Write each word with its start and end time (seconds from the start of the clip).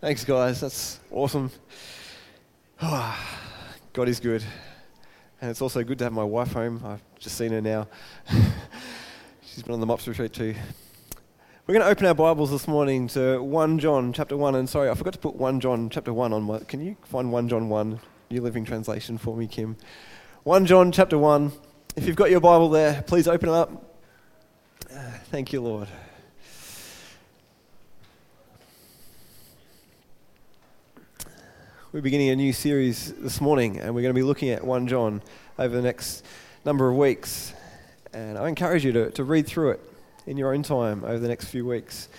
Thanks, 0.00 0.24
guys. 0.24 0.60
That's 0.60 1.00
awesome. 1.10 1.50
God 2.80 4.08
is 4.08 4.20
good. 4.20 4.44
And 5.40 5.50
it's 5.50 5.60
also 5.60 5.82
good 5.82 5.98
to 5.98 6.04
have 6.04 6.12
my 6.12 6.22
wife 6.22 6.52
home. 6.52 6.80
I've 6.84 7.02
just 7.18 7.36
seen 7.36 7.50
her 7.50 7.60
now. 7.60 7.88
She's 9.42 9.64
been 9.64 9.74
on 9.74 9.80
the 9.80 9.86
MOPS 9.86 10.06
retreat 10.06 10.32
too. 10.32 10.54
We're 11.66 11.74
going 11.74 11.84
to 11.84 11.90
open 11.90 12.06
our 12.06 12.14
Bibles 12.14 12.52
this 12.52 12.68
morning 12.68 13.08
to 13.08 13.42
1 13.42 13.80
John 13.80 14.12
chapter 14.12 14.36
1. 14.36 14.54
And 14.54 14.68
sorry, 14.68 14.88
I 14.88 14.94
forgot 14.94 15.14
to 15.14 15.18
put 15.18 15.34
1 15.34 15.58
John 15.58 15.90
chapter 15.90 16.12
1 16.12 16.32
on 16.32 16.44
my. 16.44 16.60
Can 16.60 16.80
you 16.80 16.96
find 17.02 17.32
1 17.32 17.48
John 17.48 17.68
1, 17.68 18.00
New 18.30 18.40
Living 18.40 18.64
Translation 18.64 19.18
for 19.18 19.36
me, 19.36 19.48
Kim? 19.48 19.76
1 20.44 20.64
John 20.64 20.92
chapter 20.92 21.18
1. 21.18 21.50
If 21.96 22.06
you've 22.06 22.14
got 22.14 22.30
your 22.30 22.40
Bible 22.40 22.68
there, 22.68 23.02
please 23.02 23.26
open 23.26 23.48
it 23.48 23.54
up. 23.56 24.00
Thank 25.32 25.52
you, 25.52 25.60
Lord. 25.60 25.88
We're 31.90 32.02
beginning 32.02 32.28
a 32.28 32.36
new 32.36 32.52
series 32.52 33.14
this 33.14 33.40
morning, 33.40 33.78
and 33.78 33.94
we're 33.94 34.02
going 34.02 34.12
to 34.12 34.18
be 34.18 34.22
looking 34.22 34.50
at 34.50 34.62
1 34.62 34.88
John 34.88 35.22
over 35.58 35.74
the 35.74 35.80
next 35.80 36.22
number 36.62 36.86
of 36.86 36.96
weeks. 36.96 37.54
And 38.12 38.36
I 38.36 38.46
encourage 38.46 38.84
you 38.84 38.92
to, 38.92 39.10
to 39.12 39.24
read 39.24 39.46
through 39.46 39.70
it 39.70 39.80
in 40.26 40.36
your 40.36 40.52
own 40.52 40.62
time 40.62 41.02
over 41.02 41.18
the 41.18 41.28
next 41.28 41.46
few 41.46 41.64
weeks. 41.64 42.10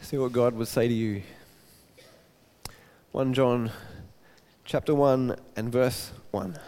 See 0.00 0.16
what 0.16 0.32
God 0.32 0.54
would 0.54 0.68
say 0.68 0.88
to 0.88 0.94
you. 0.94 1.20
1 3.12 3.34
John 3.34 3.72
chapter 4.64 4.94
1 4.94 5.36
and 5.54 5.70
verse 5.70 6.12
1. 6.30 6.58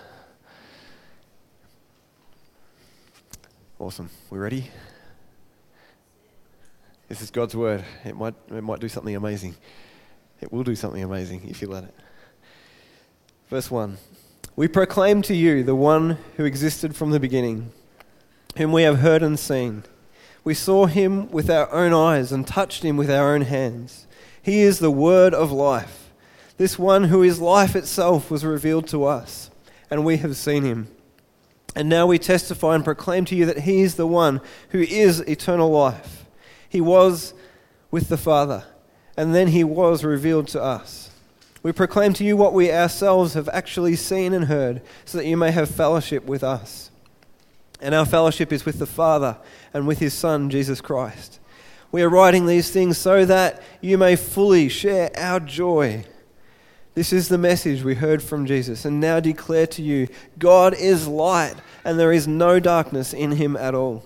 Awesome. 3.78 4.10
We 4.28 4.38
ready? 4.38 4.70
This 7.08 7.22
is 7.22 7.30
God's 7.30 7.56
word. 7.56 7.82
It 8.04 8.14
might, 8.14 8.34
it 8.50 8.62
might 8.62 8.80
do 8.80 8.90
something 8.90 9.16
amazing. 9.16 9.56
It 10.40 10.52
will 10.52 10.64
do 10.64 10.74
something 10.74 11.02
amazing 11.02 11.46
if 11.48 11.60
you 11.60 11.68
let 11.68 11.84
it. 11.84 11.94
Verse 13.48 13.70
1 13.70 13.98
We 14.56 14.68
proclaim 14.68 15.22
to 15.22 15.34
you 15.34 15.62
the 15.62 15.74
one 15.74 16.18
who 16.36 16.44
existed 16.44 16.96
from 16.96 17.10
the 17.10 17.20
beginning, 17.20 17.72
whom 18.56 18.72
we 18.72 18.82
have 18.82 19.00
heard 19.00 19.22
and 19.22 19.38
seen. 19.38 19.84
We 20.42 20.54
saw 20.54 20.86
him 20.86 21.30
with 21.30 21.50
our 21.50 21.70
own 21.70 21.92
eyes 21.92 22.32
and 22.32 22.46
touched 22.46 22.82
him 22.82 22.96
with 22.96 23.10
our 23.10 23.34
own 23.34 23.42
hands. 23.42 24.06
He 24.42 24.60
is 24.60 24.78
the 24.78 24.90
word 24.90 25.34
of 25.34 25.52
life. 25.52 26.10
This 26.56 26.78
one 26.78 27.04
who 27.04 27.22
is 27.22 27.40
life 27.40 27.76
itself 27.76 28.30
was 28.30 28.44
revealed 28.44 28.86
to 28.88 29.04
us, 29.04 29.50
and 29.90 30.04
we 30.04 30.16
have 30.18 30.36
seen 30.36 30.62
him. 30.62 30.88
And 31.76 31.88
now 31.88 32.06
we 32.06 32.18
testify 32.18 32.74
and 32.74 32.84
proclaim 32.84 33.26
to 33.26 33.36
you 33.36 33.46
that 33.46 33.60
he 33.60 33.80
is 33.82 33.96
the 33.96 34.06
one 34.06 34.40
who 34.70 34.80
is 34.80 35.20
eternal 35.20 35.70
life. 35.70 36.24
He 36.68 36.80
was 36.80 37.34
with 37.90 38.08
the 38.08 38.16
Father 38.16 38.64
and 39.20 39.34
then 39.34 39.48
he 39.48 39.62
was 39.62 40.02
revealed 40.02 40.48
to 40.48 40.62
us. 40.62 41.10
We 41.62 41.72
proclaim 41.72 42.14
to 42.14 42.24
you 42.24 42.38
what 42.38 42.54
we 42.54 42.72
ourselves 42.72 43.34
have 43.34 43.50
actually 43.50 43.94
seen 43.94 44.32
and 44.32 44.46
heard, 44.46 44.80
so 45.04 45.18
that 45.18 45.26
you 45.26 45.36
may 45.36 45.50
have 45.50 45.68
fellowship 45.68 46.24
with 46.24 46.42
us. 46.42 46.90
And 47.82 47.94
our 47.94 48.06
fellowship 48.06 48.50
is 48.50 48.64
with 48.64 48.78
the 48.78 48.86
Father 48.86 49.36
and 49.74 49.86
with 49.86 49.98
his 49.98 50.14
Son, 50.14 50.48
Jesus 50.48 50.80
Christ. 50.80 51.38
We 51.92 52.00
are 52.00 52.08
writing 52.08 52.46
these 52.46 52.70
things 52.70 52.96
so 52.96 53.26
that 53.26 53.62
you 53.82 53.98
may 53.98 54.16
fully 54.16 54.70
share 54.70 55.10
our 55.14 55.38
joy. 55.38 56.06
This 56.94 57.12
is 57.12 57.28
the 57.28 57.36
message 57.36 57.84
we 57.84 57.96
heard 57.96 58.22
from 58.22 58.46
Jesus 58.46 58.86
and 58.86 59.00
now 59.00 59.20
declare 59.20 59.66
to 59.66 59.82
you 59.82 60.08
God 60.38 60.72
is 60.72 61.06
light, 61.06 61.56
and 61.84 61.98
there 61.98 62.10
is 62.10 62.26
no 62.26 62.58
darkness 62.58 63.12
in 63.12 63.32
him 63.32 63.54
at 63.54 63.74
all. 63.74 64.02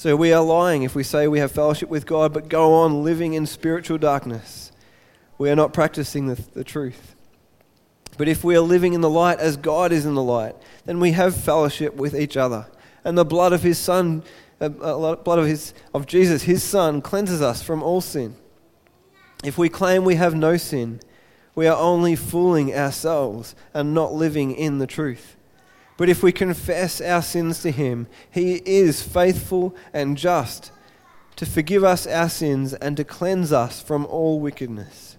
So 0.00 0.16
we 0.16 0.32
are 0.32 0.42
lying 0.42 0.82
if 0.82 0.94
we 0.94 1.02
say 1.02 1.28
we 1.28 1.40
have 1.40 1.52
fellowship 1.52 1.90
with 1.90 2.06
God 2.06 2.32
but 2.32 2.48
go 2.48 2.72
on 2.72 3.04
living 3.04 3.34
in 3.34 3.44
spiritual 3.44 3.98
darkness. 3.98 4.72
We 5.36 5.50
are 5.50 5.54
not 5.54 5.74
practicing 5.74 6.26
the, 6.26 6.36
the 6.54 6.64
truth. 6.64 7.14
But 8.16 8.26
if 8.26 8.42
we 8.42 8.56
are 8.56 8.62
living 8.62 8.94
in 8.94 9.02
the 9.02 9.10
light 9.10 9.40
as 9.40 9.58
God 9.58 9.92
is 9.92 10.06
in 10.06 10.14
the 10.14 10.22
light, 10.22 10.56
then 10.86 11.00
we 11.00 11.12
have 11.12 11.36
fellowship 11.36 11.96
with 11.96 12.18
each 12.18 12.38
other. 12.38 12.66
And 13.04 13.18
the 13.18 13.26
blood 13.26 13.52
of 13.52 13.62
his 13.62 13.76
son, 13.76 14.22
uh, 14.58 14.70
uh 14.80 15.16
blood 15.16 15.38
of, 15.38 15.46
his, 15.46 15.74
of 15.92 16.06
Jesus, 16.06 16.44
his 16.44 16.62
son, 16.62 17.02
cleanses 17.02 17.42
us 17.42 17.62
from 17.62 17.82
all 17.82 18.00
sin. 18.00 18.36
If 19.44 19.58
we 19.58 19.68
claim 19.68 20.06
we 20.06 20.14
have 20.14 20.34
no 20.34 20.56
sin, 20.56 21.00
we 21.54 21.66
are 21.66 21.76
only 21.76 22.16
fooling 22.16 22.74
ourselves 22.74 23.54
and 23.74 23.92
not 23.92 24.14
living 24.14 24.52
in 24.52 24.78
the 24.78 24.86
truth. 24.86 25.36
But 26.00 26.08
if 26.08 26.22
we 26.22 26.32
confess 26.32 27.02
our 27.02 27.20
sins 27.20 27.60
to 27.60 27.70
him, 27.70 28.06
he 28.30 28.62
is 28.64 29.02
faithful 29.02 29.76
and 29.92 30.16
just 30.16 30.72
to 31.36 31.44
forgive 31.44 31.84
us 31.84 32.06
our 32.06 32.30
sins 32.30 32.72
and 32.72 32.96
to 32.96 33.04
cleanse 33.04 33.52
us 33.52 33.82
from 33.82 34.06
all 34.06 34.40
wickedness. 34.40 35.18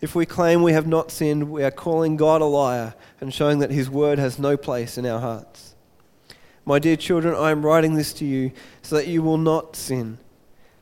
If 0.00 0.14
we 0.14 0.24
claim 0.24 0.62
we 0.62 0.74
have 0.74 0.86
not 0.86 1.10
sinned, 1.10 1.50
we 1.50 1.64
are 1.64 1.72
calling 1.72 2.16
God 2.16 2.40
a 2.40 2.44
liar 2.44 2.94
and 3.20 3.34
showing 3.34 3.58
that 3.58 3.72
his 3.72 3.90
word 3.90 4.20
has 4.20 4.38
no 4.38 4.56
place 4.56 4.96
in 4.96 5.06
our 5.06 5.18
hearts. 5.18 5.74
My 6.64 6.78
dear 6.78 6.96
children, 6.96 7.34
I 7.34 7.50
am 7.50 7.66
writing 7.66 7.94
this 7.94 8.12
to 8.12 8.24
you 8.24 8.52
so 8.82 8.94
that 8.94 9.08
you 9.08 9.22
will 9.22 9.38
not 9.38 9.74
sin. 9.74 10.18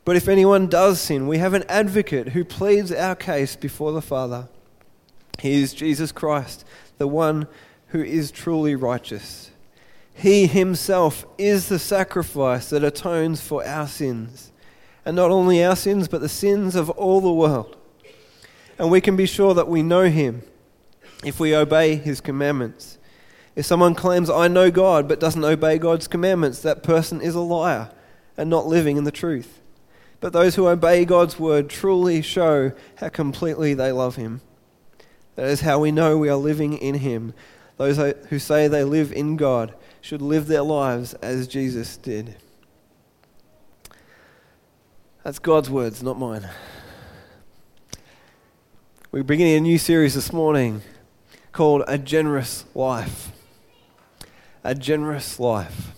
But 0.04 0.16
if 0.16 0.28
anyone 0.28 0.66
does 0.66 1.00
sin, 1.00 1.26
we 1.26 1.38
have 1.38 1.54
an 1.54 1.64
advocate 1.70 2.28
who 2.28 2.44
pleads 2.44 2.92
our 2.92 3.14
case 3.14 3.56
before 3.56 3.92
the 3.92 4.02
Father. 4.02 4.50
He 5.38 5.62
is 5.62 5.72
Jesus 5.72 6.12
Christ, 6.12 6.66
the 6.98 7.08
one 7.08 7.48
who 7.94 8.02
is 8.02 8.32
truly 8.32 8.74
righteous. 8.74 9.52
He 10.14 10.48
himself 10.48 11.24
is 11.38 11.68
the 11.68 11.78
sacrifice 11.78 12.70
that 12.70 12.82
atones 12.82 13.40
for 13.40 13.64
our 13.64 13.86
sins. 13.86 14.50
And 15.04 15.14
not 15.14 15.30
only 15.30 15.62
our 15.62 15.76
sins, 15.76 16.08
but 16.08 16.20
the 16.20 16.28
sins 16.28 16.74
of 16.74 16.90
all 16.90 17.20
the 17.20 17.32
world. 17.32 17.76
And 18.80 18.90
we 18.90 19.00
can 19.00 19.14
be 19.14 19.26
sure 19.26 19.54
that 19.54 19.68
we 19.68 19.84
know 19.84 20.08
him 20.08 20.42
if 21.24 21.38
we 21.38 21.54
obey 21.54 21.94
his 21.94 22.20
commandments. 22.20 22.98
If 23.54 23.64
someone 23.64 23.94
claims, 23.94 24.28
I 24.28 24.48
know 24.48 24.72
God, 24.72 25.06
but 25.06 25.20
doesn't 25.20 25.44
obey 25.44 25.78
God's 25.78 26.08
commandments, 26.08 26.58
that 26.62 26.82
person 26.82 27.20
is 27.20 27.36
a 27.36 27.40
liar 27.40 27.92
and 28.36 28.50
not 28.50 28.66
living 28.66 28.96
in 28.96 29.04
the 29.04 29.12
truth. 29.12 29.60
But 30.18 30.32
those 30.32 30.56
who 30.56 30.66
obey 30.66 31.04
God's 31.04 31.38
word 31.38 31.70
truly 31.70 32.22
show 32.22 32.72
how 32.96 33.10
completely 33.10 33.72
they 33.72 33.92
love 33.92 34.16
him. 34.16 34.40
That 35.36 35.46
is 35.46 35.60
how 35.60 35.78
we 35.78 35.92
know 35.92 36.18
we 36.18 36.28
are 36.28 36.34
living 36.34 36.76
in 36.76 36.96
him 36.96 37.34
those 37.76 37.96
who 38.28 38.38
say 38.38 38.68
they 38.68 38.84
live 38.84 39.12
in 39.12 39.36
God 39.36 39.74
should 40.00 40.22
live 40.22 40.46
their 40.46 40.62
lives 40.62 41.14
as 41.14 41.48
Jesus 41.48 41.96
did. 41.96 42.36
That's 45.22 45.38
God's 45.38 45.70
words, 45.70 46.02
not 46.02 46.18
mine. 46.18 46.48
We're 49.10 49.22
beginning 49.22 49.56
a 49.56 49.60
new 49.60 49.78
series 49.78 50.14
this 50.14 50.32
morning 50.32 50.82
called 51.52 51.84
A 51.86 51.96
Generous 51.96 52.64
Life. 52.74 53.30
A 54.62 54.74
Generous 54.74 55.40
Life. 55.40 55.92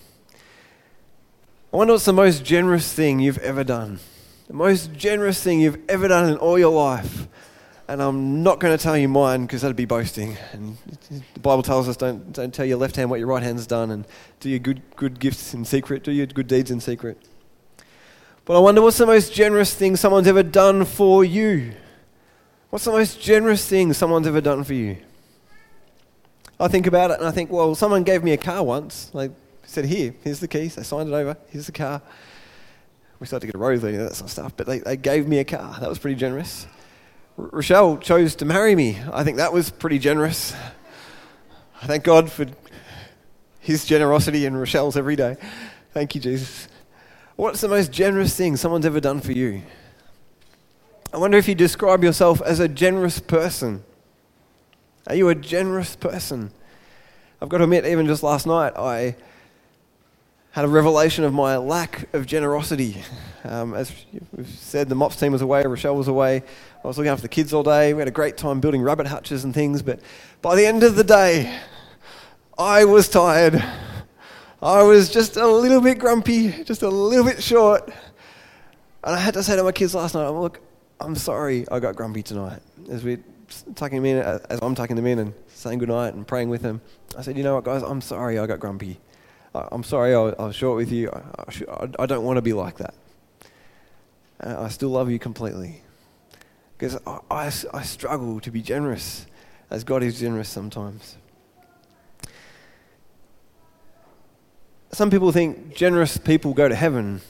I 1.73 1.77
wonder 1.77 1.93
what's 1.93 2.05
the 2.05 2.13
most 2.13 2.45
generous 2.45 2.93
thing 2.93 3.19
you've 3.19 3.39
ever 3.39 3.63
done? 3.63 3.99
The 4.47 4.53
most 4.53 4.93
generous 4.93 5.43
thing 5.43 5.59
you've 5.59 5.81
ever 5.89 6.07
done 6.07 6.29
in 6.29 6.37
all 6.37 6.57
your 6.57 6.71
life. 6.71 7.27
And 7.89 8.01
I'm 8.01 8.43
not 8.43 8.59
going 8.59 8.77
to 8.77 8.81
tell 8.81 8.97
you 8.97 9.07
mine 9.07 9.45
because 9.45 9.61
that'd 9.61 9.77
be 9.77 9.85
boasting. 9.85 10.35
And 10.51 10.77
the 11.33 11.39
Bible 11.39 11.63
tells 11.63 11.87
us 11.87 11.95
don't, 11.95 12.33
don't 12.33 12.53
tell 12.53 12.65
your 12.65 12.77
left 12.77 12.97
hand 12.97 13.09
what 13.09 13.19
your 13.19 13.29
right 13.29 13.41
hand's 13.41 13.65
done 13.65 13.91
and 13.91 14.05
do 14.41 14.49
your 14.49 14.59
good, 14.59 14.81
good 14.97 15.19
gifts 15.19 15.53
in 15.53 15.63
secret, 15.63 16.03
do 16.03 16.11
your 16.11 16.25
good 16.25 16.47
deeds 16.47 16.69
in 16.69 16.81
secret. 16.81 17.17
But 18.43 18.57
I 18.57 18.59
wonder 18.59 18.81
what's 18.81 18.97
the 18.97 19.05
most 19.05 19.33
generous 19.33 19.73
thing 19.73 19.95
someone's 19.95 20.27
ever 20.27 20.43
done 20.43 20.83
for 20.83 21.23
you? 21.23 21.73
What's 22.69 22.83
the 22.83 22.91
most 22.91 23.21
generous 23.21 23.65
thing 23.65 23.93
someone's 23.93 24.27
ever 24.27 24.41
done 24.41 24.65
for 24.65 24.73
you? 24.73 24.97
I 26.59 26.67
think 26.67 26.87
about 26.87 27.11
it 27.11 27.19
and 27.19 27.27
I 27.27 27.31
think, 27.31 27.51
well, 27.51 27.73
someone 27.73 28.03
gave 28.03 28.21
me 28.21 28.33
a 28.33 28.37
car 28.37 28.63
once. 28.63 29.11
They 29.13 29.29
said, 29.63 29.85
here, 29.85 30.13
here's 30.23 30.41
the 30.41 30.47
keys. 30.49 30.75
They 30.75 30.83
signed 30.83 31.07
it 31.07 31.13
over. 31.13 31.37
Here's 31.49 31.67
the 31.67 31.71
car. 31.71 32.01
We 33.19 33.27
started 33.27 33.47
to 33.47 33.53
get 33.53 33.55
a 33.55 33.59
road 33.59 33.81
leading, 33.81 34.01
that 34.01 34.15
sort 34.15 34.27
of 34.27 34.31
stuff. 34.31 34.53
But 34.57 34.67
they, 34.67 34.79
they 34.79 34.97
gave 34.97 35.27
me 35.27 35.39
a 35.39 35.45
car. 35.45 35.77
That 35.79 35.87
was 35.87 35.99
pretty 35.99 36.15
generous. 36.15 36.67
Rochelle 37.37 37.97
chose 37.97 38.35
to 38.37 38.45
marry 38.45 38.75
me. 38.75 38.99
I 39.13 39.23
think 39.23 39.37
that 39.37 39.53
was 39.53 39.69
pretty 39.69 39.99
generous. 39.99 40.55
I 41.81 41.85
thank 41.85 42.03
God 42.03 42.31
for 42.31 42.47
his 43.59 43.85
generosity 43.85 44.47
and 44.47 44.59
Rochelle's 44.59 44.97
every 44.97 45.15
day. 45.15 45.37
Thank 45.93 46.15
you, 46.15 46.21
Jesus. 46.21 46.67
What's 47.35 47.61
the 47.61 47.67
most 47.67 47.91
generous 47.91 48.35
thing 48.35 48.57
someone's 48.57 48.87
ever 48.87 48.99
done 48.99 49.21
for 49.21 49.33
you? 49.33 49.61
I 51.13 51.17
wonder 51.17 51.37
if 51.37 51.47
you 51.47 51.53
describe 51.53 52.03
yourself 52.03 52.41
as 52.41 52.59
a 52.59 52.67
generous 52.67 53.19
person. 53.19 53.83
Are 55.05 55.15
you 55.15 55.29
a 55.29 55.35
generous 55.35 55.95
person? 55.95 56.51
I've 57.39 57.49
got 57.49 57.59
to 57.59 57.65
admit, 57.65 57.85
even 57.85 58.07
just 58.07 58.23
last 58.23 58.47
night, 58.47 58.73
I 58.75 59.15
had 60.51 60.65
a 60.65 60.67
revelation 60.67 61.23
of 61.23 61.33
my 61.33 61.57
lack 61.57 62.13
of 62.13 62.25
generosity. 62.25 63.03
Um, 63.43 63.73
as 63.73 63.93
we've 64.35 64.47
said, 64.47 64.89
the 64.89 64.95
MOPS 64.95 65.17
team 65.17 65.31
was 65.31 65.41
away, 65.41 65.63
Rochelle 65.63 65.95
was 65.95 66.07
away. 66.07 66.43
I 66.83 66.87
was 66.87 66.97
looking 66.97 67.11
after 67.11 67.21
the 67.21 67.29
kids 67.29 67.53
all 67.53 67.63
day. 67.63 67.93
We 67.93 67.99
had 67.99 68.07
a 68.07 68.11
great 68.11 68.37
time 68.37 68.59
building 68.59 68.81
rabbit 68.81 69.07
hutches 69.07 69.43
and 69.43 69.53
things. 69.53 69.81
But 69.81 69.99
by 70.41 70.55
the 70.55 70.65
end 70.65 70.83
of 70.83 70.95
the 70.95 71.03
day, 71.03 71.59
I 72.57 72.85
was 72.85 73.07
tired. 73.07 73.63
I 74.61 74.81
was 74.81 75.09
just 75.09 75.37
a 75.37 75.45
little 75.45 75.81
bit 75.81 75.99
grumpy, 75.99 76.63
just 76.63 76.81
a 76.81 76.89
little 76.89 77.25
bit 77.25 77.43
short. 77.43 77.91
And 79.03 79.15
I 79.15 79.19
had 79.19 79.35
to 79.35 79.43
say 79.43 79.55
to 79.55 79.63
my 79.63 79.71
kids 79.71 79.93
last 79.93 80.15
night, 80.15 80.27
look, 80.29 80.59
I'm 80.99 81.15
sorry 81.15 81.65
I 81.69 81.79
got 81.79 81.95
grumpy 81.95 82.23
tonight. 82.23 82.61
As 82.89 83.03
we're 83.03 83.23
tucking 83.75 83.99
him 83.99 84.05
in, 84.05 84.17
as 84.17 84.59
I'm 84.61 84.73
tucking 84.73 84.95
them 84.95 85.05
in 85.05 85.19
and 85.19 85.33
saying 85.47 85.77
goodnight 85.79 86.15
and 86.15 86.27
praying 86.27 86.49
with 86.49 86.63
them, 86.63 86.81
I 87.17 87.21
said, 87.21 87.37
you 87.37 87.43
know 87.43 87.55
what, 87.55 87.63
guys, 87.63 87.83
I'm 87.83 88.01
sorry 88.01 88.39
I 88.39 88.47
got 88.47 88.59
grumpy. 88.59 88.99
I'm 89.53 89.83
sorry 89.83 90.13
I 90.13 90.45
was 90.45 90.55
short 90.55 90.77
with 90.77 90.91
you. 90.91 91.11
I 91.99 92.05
don't 92.05 92.23
want 92.23 92.37
to 92.37 92.41
be 92.41 92.53
like 92.53 92.77
that. 92.77 92.93
Uh, 94.39 94.55
I 94.59 94.67
still 94.69 94.89
love 94.89 95.09
you 95.09 95.19
completely. 95.19 95.81
Because 96.77 96.99
I, 97.31 97.49
struggle 97.49 98.39
to 98.39 98.51
be 98.51 98.61
generous 98.61 99.25
as 99.69 99.83
God 99.83 100.03
is 100.03 100.19
generous 100.19 100.47
sometimes. 100.47 101.17
Some 104.91 105.09
people 105.09 105.31
think 105.31 105.75
generous 105.75 106.17
people 106.17 106.53
go 106.53 106.67
to 106.67 106.75
heaven, 106.75 107.21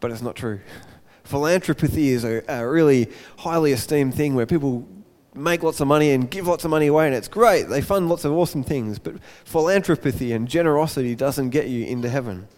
but 0.00 0.10
it's 0.10 0.22
not 0.22 0.34
true. 0.34 0.60
Philanthropy 1.24 2.08
is 2.08 2.24
a 2.24 2.66
really 2.66 3.10
highly 3.38 3.72
esteemed 3.72 4.14
thing 4.14 4.34
where 4.34 4.44
people 4.44 4.86
make 5.34 5.62
lots 5.62 5.80
of 5.80 5.88
money 5.88 6.12
and 6.12 6.30
give 6.30 6.46
lots 6.46 6.64
of 6.64 6.70
money 6.70 6.86
away, 6.86 7.06
and 7.06 7.14
it's 7.14 7.28
great. 7.28 7.68
They 7.68 7.80
fund 7.80 8.08
lots 8.08 8.24
of 8.24 8.32
awesome 8.32 8.62
things, 8.62 8.98
but 8.98 9.14
philanthropy 9.44 10.32
and 10.32 10.48
generosity 10.48 11.14
doesn't 11.14 11.50
get 11.50 11.68
you 11.68 11.84
into 11.86 12.08
heaven. 12.08 12.48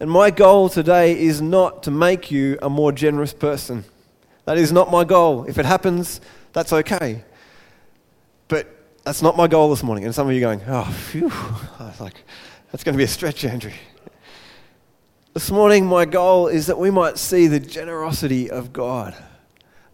And 0.00 0.10
my 0.10 0.30
goal 0.30 0.68
today 0.68 1.18
is 1.18 1.40
not 1.40 1.82
to 1.84 1.90
make 1.90 2.30
you 2.30 2.58
a 2.60 2.68
more 2.68 2.92
generous 2.92 3.32
person. 3.32 3.84
That 4.44 4.58
is 4.58 4.70
not 4.72 4.90
my 4.90 5.04
goal. 5.04 5.44
If 5.44 5.58
it 5.58 5.64
happens, 5.64 6.20
that's 6.52 6.72
okay. 6.72 7.24
But 8.48 8.68
that's 9.04 9.22
not 9.22 9.36
my 9.36 9.46
goal 9.46 9.70
this 9.70 9.82
morning. 9.82 10.04
And 10.04 10.14
some 10.14 10.28
of 10.28 10.34
you 10.34 10.38
are 10.46 10.56
going, 10.56 10.62
oh, 10.68 10.84
phew. 10.84 11.30
I 11.78 11.86
was 11.86 12.00
like, 12.00 12.24
that's 12.70 12.84
going 12.84 12.92
to 12.94 12.98
be 12.98 13.04
a 13.04 13.08
stretch, 13.08 13.44
Andrew. 13.44 13.72
This 15.32 15.50
morning, 15.50 15.86
my 15.86 16.04
goal 16.04 16.46
is 16.48 16.66
that 16.66 16.78
we 16.78 16.90
might 16.90 17.18
see 17.18 17.46
the 17.46 17.60
generosity 17.60 18.50
of 18.50 18.72
God, 18.72 19.14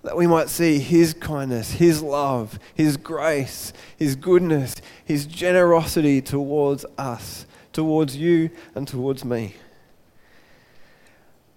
that 0.03 0.17
we 0.17 0.27
might 0.27 0.49
see 0.49 0.79
His 0.79 1.15
kindness, 1.15 1.73
His 1.73 2.03
love, 2.03 2.59
His 2.75 2.97
grace, 2.97 3.73
His 3.97 4.17
goodness, 4.17 4.77
His 5.05 5.27
generosity 5.27 6.21
towards 6.21 6.85
us, 6.99 7.47
towards 7.73 8.17
you, 8.17 8.51
and 8.75 8.87
towards 8.87 9.25
me. 9.25 9.55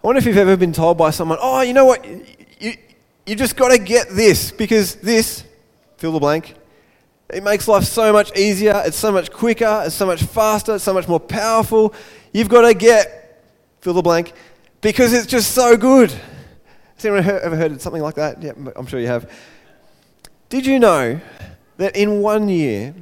I 0.03 0.07
wonder 0.07 0.19
if 0.19 0.25
you've 0.25 0.38
ever 0.38 0.56
been 0.56 0.74
told 0.74 0.97
by 0.97 1.09
someone, 1.09 1.39
oh, 1.42 1.62
you 1.62 1.74
know 1.74 1.86
what? 1.86 2.06
You, 2.59 2.74
you 3.25 3.36
just 3.36 3.56
got 3.56 3.69
to 3.69 3.80
get 3.80 4.09
this 4.09 4.51
because 4.51 4.95
this, 4.95 5.44
fill 5.98 6.12
the 6.12 6.19
blank, 6.19 6.53
it 7.30 7.41
makes 7.44 7.68
life 7.68 7.86
so 7.86 8.13
much 8.13 8.38
easier, 8.38 8.83
it's 8.86 8.98
so 8.98 9.12
much 9.12 9.31
quicker, 9.31 9.83
it's 9.83 9.95
so 9.95 10.06
much 10.06 10.21
faster, 10.21 10.75
it's 10.75 10.83
so 10.83 10.94
much 10.94 11.07
more 11.07 11.19
powerful. 11.19 11.91
You've 12.31 12.50
got 12.50 12.62
to 12.62 12.75
get, 12.75 13.44
fill 13.81 13.94
the 13.94 14.03
blank, 14.03 14.33
because 14.81 15.12
it's 15.12 15.25
just 15.25 15.53
so 15.53 15.75
good. 15.75 16.13
Has 16.95 17.06
anyone 17.06 17.25
ever 17.25 17.56
heard 17.56 17.81
something 17.81 18.01
like 18.01 18.15
that? 18.15 18.42
Yeah, 18.42 18.53
I'm 18.75 18.86
sure 18.86 19.00
you 19.00 19.07
have. 19.07 19.31
Did 20.50 20.65
you 20.65 20.80
know 20.80 21.19
that 21.77 21.95
in 21.95 22.21
one 22.21 22.47
year, 22.47 22.95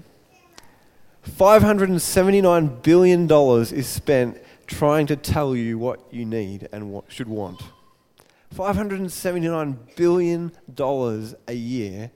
$579 1.30 2.82
billion 2.82 3.32
is 3.32 3.88
spent 3.88 4.38
trying 4.66 5.08
to 5.08 5.16
tell 5.16 5.56
you 5.56 5.78
what 5.78 6.00
you 6.12 6.26
need 6.26 6.68
and 6.72 6.92
what 6.92 7.06
should 7.08 7.28
want? 7.28 7.62
$579 8.56 9.78
billion 9.96 10.52
a 11.48 11.54
year 11.54 12.12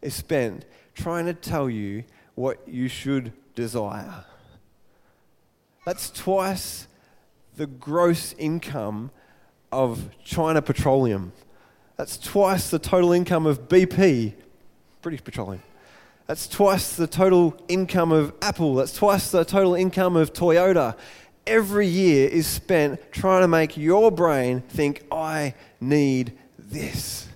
is 0.00 0.14
spent 0.14 0.64
trying 0.94 1.26
to 1.26 1.34
tell 1.34 1.68
you 1.68 2.04
what 2.34 2.66
you 2.66 2.88
should 2.88 3.32
desire. 3.54 4.24
That's 5.84 6.10
twice 6.10 6.86
the 7.56 7.66
gross 7.66 8.34
income 8.38 9.10
of 9.72 10.10
China 10.24 10.62
Petroleum. 10.62 11.32
That's 11.96 12.18
twice 12.18 12.70
the 12.70 12.78
total 12.78 13.12
income 13.12 13.46
of 13.46 13.68
BP, 13.68 14.34
British 15.00 15.24
Petroleum. 15.24 15.62
That's 16.26 16.46
twice 16.46 16.96
the 16.96 17.06
total 17.06 17.56
income 17.68 18.12
of 18.12 18.32
Apple. 18.40 18.74
That's 18.76 18.94
twice 18.94 19.30
the 19.30 19.44
total 19.44 19.74
income 19.74 20.16
of 20.16 20.32
Toyota. 20.32 20.96
Every 21.46 21.86
year 21.86 22.28
is 22.28 22.46
spent 22.46 23.00
trying 23.10 23.42
to 23.42 23.48
make 23.48 23.76
your 23.76 24.12
brain 24.12 24.60
think, 24.60 25.04
I 25.10 25.54
need 25.80 26.38
this. 26.58 27.28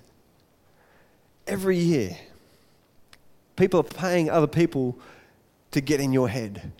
Every 1.45 1.77
year 1.77 2.17
people 3.57 3.81
are 3.81 3.83
paying 3.83 4.29
other 4.29 4.47
people 4.47 4.97
to 5.71 5.81
get 5.81 5.99
in 5.99 6.13
your 6.13 6.29
head. 6.29 6.71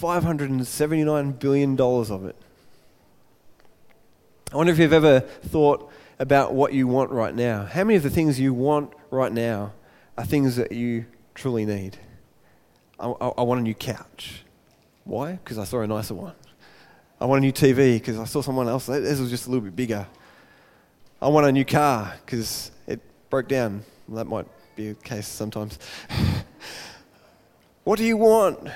$579 0.00 1.38
billion 1.38 1.78
of 1.78 2.24
it. 2.24 2.36
I 4.50 4.56
wonder 4.56 4.72
if 4.72 4.78
you've 4.78 4.94
ever 4.94 5.20
thought 5.20 5.90
about 6.18 6.54
what 6.54 6.72
you 6.72 6.88
want 6.88 7.10
right 7.10 7.34
now. 7.34 7.66
How 7.66 7.84
many 7.84 7.96
of 7.96 8.02
the 8.02 8.08
things 8.08 8.40
you 8.40 8.54
want 8.54 8.94
right 9.10 9.30
now 9.30 9.74
are 10.16 10.24
things 10.24 10.56
that 10.56 10.72
you 10.72 11.04
truly 11.34 11.66
need? 11.66 11.98
I, 12.98 13.08
I, 13.08 13.28
I 13.28 13.42
want 13.42 13.60
a 13.60 13.62
new 13.62 13.74
couch. 13.74 14.44
Why? 15.04 15.32
Because 15.32 15.58
I 15.58 15.64
saw 15.64 15.82
a 15.82 15.86
nicer 15.86 16.14
one. 16.14 16.32
I 17.20 17.26
want 17.26 17.40
a 17.40 17.42
new 17.42 17.52
TV 17.52 17.96
because 17.96 18.18
I 18.18 18.24
saw 18.24 18.40
someone 18.40 18.68
else. 18.68 18.86
This 18.86 19.20
was 19.20 19.28
just 19.28 19.48
a 19.48 19.50
little 19.50 19.64
bit 19.64 19.76
bigger. 19.76 20.06
I 21.20 21.28
want 21.28 21.46
a 21.46 21.52
new 21.52 21.66
car 21.66 22.14
because 22.24 22.70
it 22.86 23.00
broke 23.28 23.48
down. 23.48 23.84
That 24.08 24.26
might 24.26 24.46
be 24.76 24.92
the 24.92 24.94
case 24.94 25.28
sometimes. 25.28 25.78
what 27.84 27.98
do 27.98 28.04
you 28.04 28.16
want? 28.16 28.66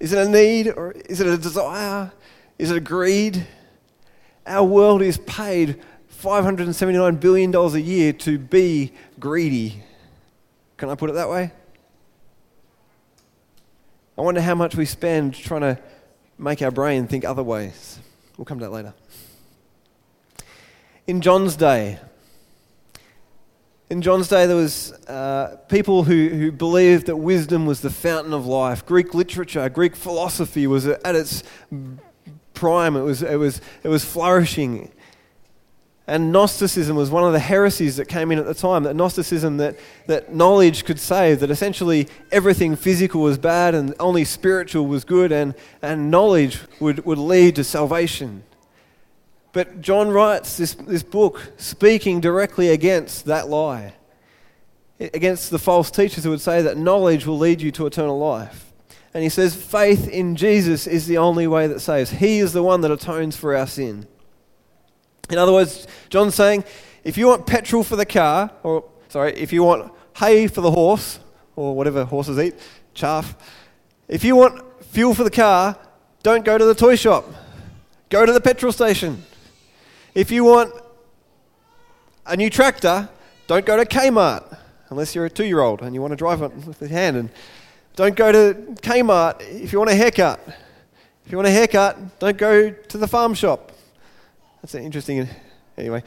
Is 0.00 0.14
it 0.14 0.26
a 0.26 0.30
need 0.30 0.68
or 0.68 0.92
is 0.92 1.20
it 1.20 1.26
a 1.26 1.36
desire? 1.36 2.12
Is 2.58 2.70
it 2.70 2.78
a 2.78 2.80
greed? 2.80 3.46
Our 4.46 4.64
world 4.64 5.02
is 5.02 5.18
paid 5.18 5.82
$579 6.22 7.20
billion 7.20 7.54
a 7.54 7.78
year 7.78 8.12
to 8.12 8.38
be 8.38 8.92
greedy. 9.18 9.82
Can 10.76 10.88
I 10.88 10.94
put 10.94 11.10
it 11.10 11.14
that 11.14 11.28
way? 11.28 11.50
I 14.16 14.22
wonder 14.22 14.40
how 14.40 14.54
much 14.54 14.76
we 14.76 14.86
spend 14.86 15.34
trying 15.34 15.62
to 15.62 15.78
make 16.38 16.62
our 16.62 16.70
brain 16.70 17.06
think 17.06 17.24
other 17.24 17.42
ways. 17.42 17.98
We'll 18.36 18.44
come 18.44 18.58
to 18.60 18.66
that 18.66 18.70
later. 18.70 18.94
In 21.06 21.20
John's 21.20 21.56
day, 21.56 21.98
in 23.88 24.02
John's 24.02 24.28
day, 24.28 24.46
there 24.46 24.56
was 24.56 24.92
uh, 25.06 25.58
people 25.68 26.04
who, 26.04 26.28
who 26.28 26.50
believed 26.50 27.06
that 27.06 27.16
wisdom 27.16 27.66
was 27.66 27.82
the 27.82 27.90
fountain 27.90 28.32
of 28.32 28.44
life. 28.44 28.84
Greek 28.84 29.14
literature, 29.14 29.68
Greek 29.68 29.94
philosophy 29.94 30.66
was 30.66 30.86
at 30.86 31.14
its 31.14 31.44
prime. 32.56 32.96
It 32.96 33.02
was, 33.02 33.22
it 33.22 33.36
was, 33.36 33.60
it 33.84 33.88
was 33.88 34.04
flourishing. 34.04 34.90
And 36.08 36.30
Gnosticism 36.32 36.96
was 36.96 37.10
one 37.10 37.24
of 37.24 37.32
the 37.32 37.40
heresies 37.40 37.96
that 37.96 38.06
came 38.06 38.30
in 38.30 38.38
at 38.38 38.46
the 38.46 38.54
time. 38.54 38.84
That 38.84 38.94
Gnosticism, 38.94 39.56
that, 39.56 39.76
that 40.06 40.32
knowledge 40.32 40.84
could 40.84 41.00
save, 41.00 41.40
that 41.40 41.50
essentially 41.50 42.08
everything 42.30 42.76
physical 42.76 43.22
was 43.22 43.38
bad 43.38 43.74
and 43.74 43.92
only 43.98 44.24
spiritual 44.24 44.86
was 44.86 45.04
good, 45.04 45.32
and, 45.32 45.54
and 45.82 46.10
knowledge 46.10 46.60
would, 46.80 47.04
would 47.04 47.18
lead 47.18 47.56
to 47.56 47.64
salvation. 47.64 48.44
But 49.52 49.80
John 49.80 50.10
writes 50.10 50.56
this, 50.56 50.74
this 50.74 51.02
book 51.02 51.52
speaking 51.56 52.20
directly 52.20 52.68
against 52.68 53.24
that 53.24 53.48
lie, 53.48 53.94
against 55.00 55.50
the 55.50 55.58
false 55.58 55.90
teachers 55.90 56.22
who 56.22 56.30
would 56.30 56.40
say 56.40 56.62
that 56.62 56.76
knowledge 56.76 57.26
will 57.26 57.38
lead 57.38 57.60
you 57.60 57.72
to 57.72 57.86
eternal 57.86 58.18
life. 58.18 58.65
And 59.16 59.22
he 59.22 59.30
says, 59.30 59.56
faith 59.56 60.08
in 60.08 60.36
Jesus 60.36 60.86
is 60.86 61.06
the 61.06 61.16
only 61.16 61.46
way 61.46 61.66
that 61.68 61.80
saves. 61.80 62.10
He 62.10 62.38
is 62.38 62.52
the 62.52 62.62
one 62.62 62.82
that 62.82 62.90
atones 62.90 63.34
for 63.34 63.56
our 63.56 63.66
sin. 63.66 64.06
In 65.30 65.38
other 65.38 65.54
words, 65.54 65.86
John's 66.10 66.34
saying, 66.34 66.64
if 67.02 67.16
you 67.16 67.26
want 67.28 67.46
petrol 67.46 67.82
for 67.82 67.96
the 67.96 68.04
car, 68.04 68.50
or 68.62 68.84
sorry, 69.08 69.32
if 69.32 69.54
you 69.54 69.62
want 69.62 69.90
hay 70.18 70.48
for 70.48 70.60
the 70.60 70.70
horse, 70.70 71.18
or 71.56 71.74
whatever 71.74 72.04
horses 72.04 72.38
eat, 72.38 72.56
chaff, 72.92 73.34
if 74.06 74.22
you 74.22 74.36
want 74.36 74.62
fuel 74.84 75.14
for 75.14 75.24
the 75.24 75.30
car, 75.30 75.78
don't 76.22 76.44
go 76.44 76.58
to 76.58 76.66
the 76.66 76.74
toy 76.74 76.94
shop. 76.94 77.24
Go 78.10 78.26
to 78.26 78.32
the 78.34 78.40
petrol 78.42 78.70
station. 78.70 79.24
If 80.14 80.30
you 80.30 80.44
want 80.44 80.74
a 82.26 82.36
new 82.36 82.50
tractor, 82.50 83.08
don't 83.46 83.64
go 83.64 83.78
to 83.78 83.86
Kmart 83.86 84.58
unless 84.90 85.14
you're 85.14 85.24
a 85.24 85.30
two 85.30 85.46
year 85.46 85.60
old 85.60 85.80
and 85.80 85.94
you 85.94 86.02
want 86.02 86.12
to 86.12 86.16
drive 86.16 86.42
it 86.42 86.52
with 86.66 86.82
your 86.82 86.90
hand. 86.90 87.16
And 87.16 87.30
don't 87.96 88.14
go 88.14 88.30
to 88.30 88.54
Kmart 88.82 89.40
if 89.40 89.72
you 89.72 89.78
want 89.78 89.90
a 89.90 89.94
haircut. 89.94 90.40
If 91.24 91.32
you 91.32 91.38
want 91.38 91.48
a 91.48 91.50
haircut, 91.50 92.20
don't 92.20 92.36
go 92.36 92.70
to 92.70 92.98
the 92.98 93.08
farm 93.08 93.34
shop. 93.34 93.72
That's 94.62 94.74
an 94.74 94.84
interesting. 94.84 95.28
Anyway. 95.76 96.04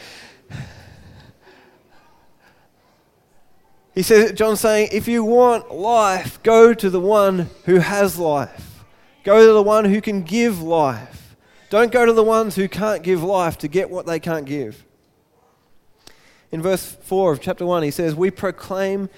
He 3.96 4.04
says, 4.04 4.32
John's 4.32 4.62
saying, 4.62 4.90
if 4.94 5.08
you 5.08 5.24
want 5.24 5.74
life, 5.74 6.42
go 6.44 6.74
to 6.74 6.90
the 6.90 7.02
one 7.02 7.50
who 7.66 7.80
has 7.80 8.18
life. 8.18 8.86
Go 9.24 9.46
to 9.46 9.52
the 9.52 9.64
one 9.64 9.84
who 9.86 10.00
can 10.00 10.22
give 10.22 10.62
life. 10.62 11.36
Don't 11.70 11.92
go 11.92 12.06
to 12.06 12.14
the 12.14 12.24
ones 12.24 12.56
who 12.56 12.70
can't 12.70 13.04
give 13.04 13.24
life 13.24 13.58
to 13.58 13.68
get 13.68 13.90
what 13.90 14.06
they 14.06 14.20
can't 14.20 14.46
give. 14.46 14.86
In 16.52 16.62
verse 16.62 16.98
4 17.02 17.34
of 17.34 17.42
chapter 17.42 17.66
1, 17.66 17.84
he 17.84 17.92
says, 17.92 18.16
We 18.16 18.32
proclaim 18.32 19.10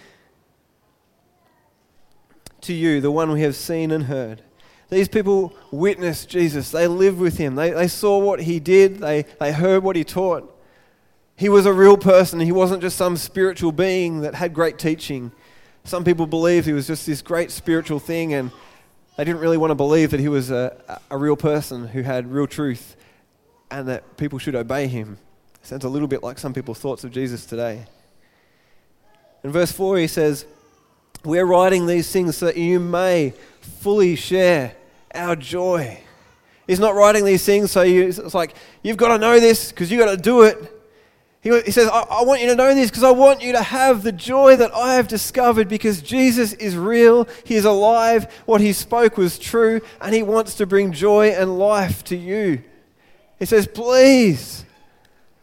to 2.62 2.74
you 2.74 3.02
the 3.02 3.12
one 3.12 3.32
we 3.32 3.42
have 3.42 3.56
seen 3.56 3.92
and 3.92 4.06
heard. 4.06 4.42
These 4.90 5.08
people 5.08 5.56
witnessed 5.72 6.28
Jesus. 6.30 6.72
They 6.72 6.88
lived 6.88 7.20
with 7.20 7.38
him. 7.38 7.56
They, 7.56 7.72
they 7.72 7.88
saw 7.88 8.18
what 8.20 8.42
he 8.42 8.60
did. 8.60 9.00
They, 9.00 9.24
they 9.40 9.54
heard 9.54 9.84
what 9.84 9.96
he 9.96 10.04
taught. 10.04 10.48
He 11.38 11.48
was 11.48 11.66
a 11.66 11.74
real 11.74 11.98
person. 11.98 12.40
He 12.40 12.52
wasn't 12.52 12.82
just 12.82 12.98
some 12.98 13.16
spiritual 13.16 13.72
being 13.72 14.22
that 14.22 14.36
had 14.36 14.54
great 14.54 14.78
teaching. 14.78 15.32
Some 15.86 16.04
people 16.04 16.28
believed 16.28 16.68
he 16.68 16.74
was 16.74 16.88
just 16.88 17.06
this 17.06 17.22
great 17.22 17.52
spiritual 17.52 18.00
thing, 18.00 18.34
and 18.34 18.52
they 19.18 19.24
didn't 19.24 19.40
really 19.40 19.58
want 19.58 19.72
to 19.72 19.76
believe 19.76 20.12
that 20.12 20.20
he 20.20 20.28
was 20.28 20.52
a, 20.52 21.00
a 21.10 21.18
real 21.18 21.38
person 21.38 21.88
who 21.88 22.02
had 22.02 22.32
real 22.32 22.46
truth 22.46 22.96
and 23.72 23.88
that 23.88 24.18
people 24.18 24.40
should 24.40 24.56
obey 24.56 24.88
him. 24.88 25.18
Sounds 25.64 25.86
a 25.86 25.90
little 25.90 26.08
bit 26.08 26.22
like 26.22 26.38
some 26.38 26.54
people's 26.54 26.80
thoughts 26.80 27.04
of 27.04 27.12
Jesus 27.12 27.46
today. 27.46 27.86
In 29.44 29.52
verse 29.52 29.72
4, 29.72 29.98
he 29.98 30.08
says, 30.08 30.46
We're 31.24 31.46
writing 31.46 31.86
these 31.86 32.12
things 32.12 32.38
so 32.38 32.48
that 32.48 32.58
you 32.58 32.80
may 32.80 33.34
fully 33.62 34.16
share 34.16 34.76
our 35.14 35.36
joy. 35.36 36.00
He's 36.68 36.80
not 36.80 36.96
writing 36.96 37.26
these 37.26 37.46
things 37.46 37.72
so 37.72 37.82
you, 37.82 38.08
it's 38.08 38.34
like, 38.34 38.56
you've 38.82 38.98
got 38.98 39.10
to 39.10 39.18
know 39.18 39.40
this 39.40 39.72
because 39.72 39.92
you've 39.92 40.00
got 40.00 40.12
to 40.12 40.18
do 40.18 40.44
it. 40.44 40.78
He, 41.42 41.50
he 41.62 41.72
says, 41.72 41.88
I, 41.88 42.02
I 42.02 42.24
want 42.24 42.42
you 42.42 42.48
to 42.48 42.56
know 42.56 42.74
this 42.74 42.90
because 42.90 43.04
I 43.04 43.12
want 43.12 43.42
you 43.42 43.52
to 43.54 43.62
have 43.62 44.04
the 44.04 44.12
joy 44.12 44.56
that 44.56 44.74
I 44.74 44.96
have 44.96 45.08
discovered 45.08 45.68
because 45.68 46.02
Jesus 46.02 46.54
is 46.54 46.78
real, 46.78 47.28
He 47.44 47.56
is 47.56 47.66
alive, 47.66 48.32
what 48.46 48.62
He 48.62 48.74
spoke 48.74 49.18
was 49.18 49.40
true, 49.40 49.82
and 50.00 50.14
He 50.14 50.24
wants 50.24 50.56
to 50.56 50.68
bring 50.68 50.92
joy 50.92 51.30
and 51.30 51.58
life 51.58 52.04
to 52.06 52.16
you. 52.16 52.62
He 53.40 53.46
says, 53.46 53.68
Please 53.68 54.66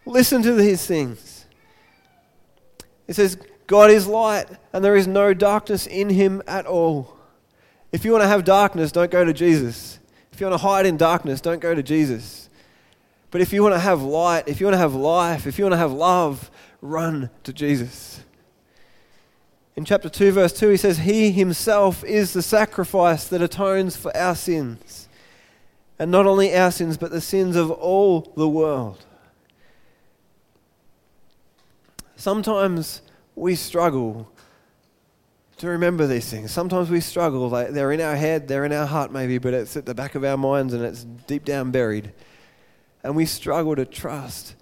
listen 0.07 0.43
to 0.43 0.55
these 0.55 0.87
things. 0.87 1.47
He 3.09 3.13
says, 3.13 3.39
God 3.69 3.91
is 3.91 4.07
light, 4.07 4.47
and 4.73 4.83
there 4.83 4.97
is 4.97 5.07
no 5.07 5.35
darkness 5.35 5.87
in 5.87 6.09
Him 6.09 6.43
at 6.47 6.67
all. 6.67 7.17
If 7.93 8.03
you 8.03 8.13
want 8.13 8.25
to 8.25 8.29
have 8.29 8.43
darkness, 8.43 8.91
don't 8.91 9.11
go 9.11 9.27
to 9.27 9.33
Jesus. 9.35 9.99
If 10.33 10.41
you 10.41 10.47
want 10.47 10.59
to 10.59 10.67
hide 10.67 10.87
in 10.87 10.97
darkness, 10.97 11.43
don't 11.43 11.61
go 11.61 11.75
to 11.75 11.83
Jesus. 11.83 12.49
But 13.31 13.43
if 13.43 13.53
you 13.53 13.63
want 13.63 13.75
to 13.75 13.79
have 13.79 14.01
light, 14.01 14.49
if 14.49 14.59
you 14.59 14.67
want 14.67 14.75
to 14.75 14.79
have 14.79 14.95
life, 14.95 15.47
if 15.47 15.59
you 15.59 15.67
want 15.67 15.75
to 15.75 15.79
have 15.79 15.93
love, 15.93 16.51
run 16.81 17.29
to 17.45 17.53
Jesus. 17.53 18.23
In 19.77 19.85
chapter 19.85 20.09
2, 20.09 20.33
verse 20.33 20.55
2, 20.55 20.71
he 20.71 20.77
says, 20.79 20.99
He 20.99 21.31
himself 21.31 22.03
is 22.05 22.33
the 22.33 22.43
sacrifice 22.43 23.29
that 23.29 23.43
atones 23.43 23.99
for 23.99 24.17
our 24.17 24.35
sins. 24.35 25.11
And 25.99 26.11
not 26.11 26.25
only 26.25 26.57
our 26.57 26.71
sins, 26.71 26.97
but 26.97 27.11
the 27.11 27.21
sins 27.21 27.55
of 27.55 27.71
all 27.71 28.33
the 28.35 28.49
world. 28.49 29.05
Sometimes 32.17 33.03
we 33.39 33.55
struggle 33.55 34.31
to 35.59 35.69
remember 35.69 36.07
these 36.07 36.31
things. 36.31 36.53
Sometimes 36.53 36.91
we 36.91 37.01
struggle. 37.01 37.49
They're 37.51 37.93
in 37.93 38.01
our 38.01 38.17
head, 38.17 38.49
they're 38.49 38.65
in 38.65 38.73
our 38.73 38.87
heart, 38.87 39.13
maybe, 39.13 39.39
but 39.39 39.55
it's 39.55 39.77
at 39.77 39.87
the 39.87 39.95
back 39.95 40.15
of 40.15 40.25
our 40.25 40.37
minds 40.37 40.73
and 40.73 40.85
it's 40.85 41.05
deep 41.05 41.45
down 41.45 41.71
buried 41.71 42.13
and 43.03 43.17
we 43.17 43.27
struggle 43.27 43.77
to 43.77 43.85
trust 43.85 44.55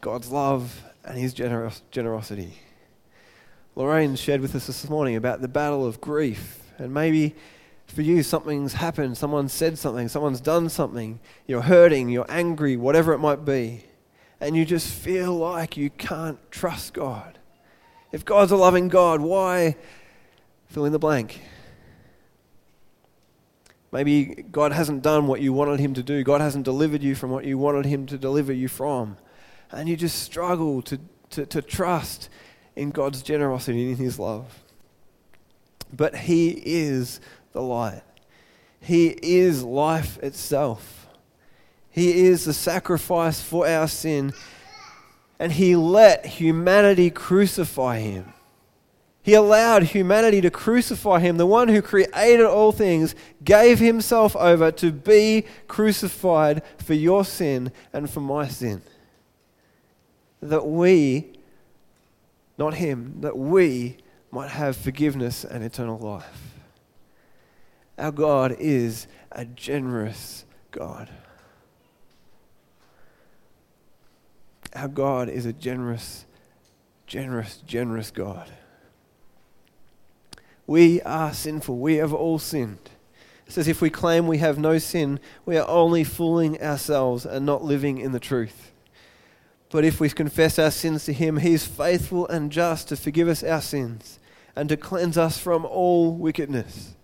God's 0.00 0.30
love 0.30 0.84
and 1.04 1.18
His 1.18 1.34
generos- 1.34 1.80
generosity. 1.90 2.58
Lorraine 3.74 4.16
shared 4.16 4.40
with 4.40 4.54
us 4.54 4.66
this 4.66 4.88
morning 4.88 5.16
about 5.16 5.40
the 5.40 5.48
battle 5.48 5.86
of 5.86 6.00
grief, 6.00 6.62
and 6.78 6.92
maybe 6.92 7.34
for 7.86 8.02
you 8.02 8.22
something's 8.22 8.74
happened, 8.74 9.16
someone 9.16 9.48
said 9.48 9.78
something, 9.78 10.08
someone's 10.08 10.40
done 10.40 10.68
something, 10.68 11.18
you're 11.46 11.62
hurting, 11.62 12.08
you're 12.08 12.30
angry, 12.30 12.76
whatever 12.76 13.12
it 13.12 13.18
might 13.18 13.44
be, 13.44 13.84
and 14.40 14.56
you 14.56 14.64
just 14.64 14.92
feel 14.92 15.34
like 15.34 15.76
you 15.76 15.90
can't 15.90 16.38
trust 16.50 16.94
God. 16.94 17.38
If 18.12 18.24
God's 18.24 18.52
a 18.52 18.56
loving 18.56 18.88
God, 18.88 19.20
why 19.20 19.76
fill 20.66 20.84
in 20.84 20.92
the 20.92 20.98
blank? 20.98 21.40
Maybe 23.90 24.44
God 24.50 24.72
hasn't 24.72 25.02
done 25.02 25.26
what 25.26 25.40
you 25.40 25.52
wanted 25.52 25.80
Him 25.80 25.94
to 25.94 26.02
do. 26.02 26.22
God 26.24 26.40
hasn't 26.40 26.64
delivered 26.64 27.02
you 27.02 27.14
from 27.14 27.30
what 27.30 27.44
you 27.44 27.58
wanted 27.58 27.84
Him 27.84 28.06
to 28.06 28.16
deliver 28.16 28.52
you 28.52 28.68
from. 28.68 29.18
And 29.70 29.88
you 29.88 29.96
just 29.96 30.22
struggle 30.22 30.80
to, 30.82 30.98
to, 31.30 31.46
to 31.46 31.60
trust 31.60 32.30
in 32.74 32.90
God's 32.90 33.22
generosity 33.22 33.82
and 33.82 33.90
in 33.92 33.96
His 33.96 34.18
love. 34.18 34.62
But 35.92 36.16
He 36.16 36.50
is 36.64 37.20
the 37.52 37.62
light, 37.62 38.02
He 38.80 39.08
is 39.08 39.62
life 39.62 40.18
itself. 40.18 40.98
He 41.90 42.24
is 42.24 42.46
the 42.46 42.54
sacrifice 42.54 43.42
for 43.42 43.68
our 43.68 43.86
sin, 43.86 44.32
and 45.42 45.50
He 45.50 45.74
let 45.74 46.24
humanity 46.24 47.10
crucify 47.10 47.98
Him. 47.98 48.32
He 49.22 49.34
allowed 49.34 49.82
humanity 49.82 50.40
to 50.40 50.50
crucify 50.50 51.20
him. 51.20 51.36
The 51.36 51.46
one 51.46 51.68
who 51.68 51.80
created 51.80 52.44
all 52.44 52.72
things 52.72 53.14
gave 53.44 53.78
himself 53.78 54.34
over 54.34 54.72
to 54.72 54.90
be 54.90 55.44
crucified 55.68 56.62
for 56.78 56.94
your 56.94 57.24
sin 57.24 57.70
and 57.92 58.10
for 58.10 58.18
my 58.18 58.48
sin. 58.48 58.82
That 60.40 60.66
we, 60.66 61.38
not 62.58 62.74
him, 62.74 63.20
that 63.20 63.38
we 63.38 63.98
might 64.32 64.50
have 64.50 64.76
forgiveness 64.76 65.44
and 65.44 65.62
eternal 65.62 65.98
life. 65.98 66.56
Our 67.96 68.10
God 68.10 68.56
is 68.58 69.06
a 69.30 69.44
generous 69.44 70.44
God. 70.72 71.08
Our 74.74 74.88
God 74.88 75.28
is 75.28 75.46
a 75.46 75.52
generous, 75.52 76.24
generous, 77.06 77.58
generous 77.66 78.10
God. 78.10 78.50
We 80.66 81.02
are 81.02 81.34
sinful. 81.34 81.78
We 81.78 81.96
have 81.96 82.14
all 82.14 82.38
sinned. 82.38 82.90
It 83.46 83.52
says, 83.52 83.68
if 83.68 83.82
we 83.82 83.90
claim 83.90 84.26
we 84.26 84.38
have 84.38 84.58
no 84.58 84.78
sin, 84.78 85.20
we 85.44 85.58
are 85.58 85.68
only 85.68 86.04
fooling 86.04 86.62
ourselves 86.62 87.26
and 87.26 87.44
not 87.44 87.64
living 87.64 87.98
in 87.98 88.12
the 88.12 88.20
truth. 88.20 88.72
But 89.70 89.84
if 89.84 90.00
we 90.00 90.08
confess 90.10 90.58
our 90.58 90.70
sins 90.70 91.04
to 91.06 91.12
Him, 91.12 91.38
He 91.38 91.52
is 91.52 91.66
faithful 91.66 92.28
and 92.28 92.52
just 92.52 92.88
to 92.88 92.96
forgive 92.96 93.28
us 93.28 93.42
our 93.42 93.60
sins 93.60 94.18
and 94.54 94.68
to 94.68 94.76
cleanse 94.76 95.18
us 95.18 95.38
from 95.38 95.64
all 95.64 96.14
wickedness. 96.14 96.94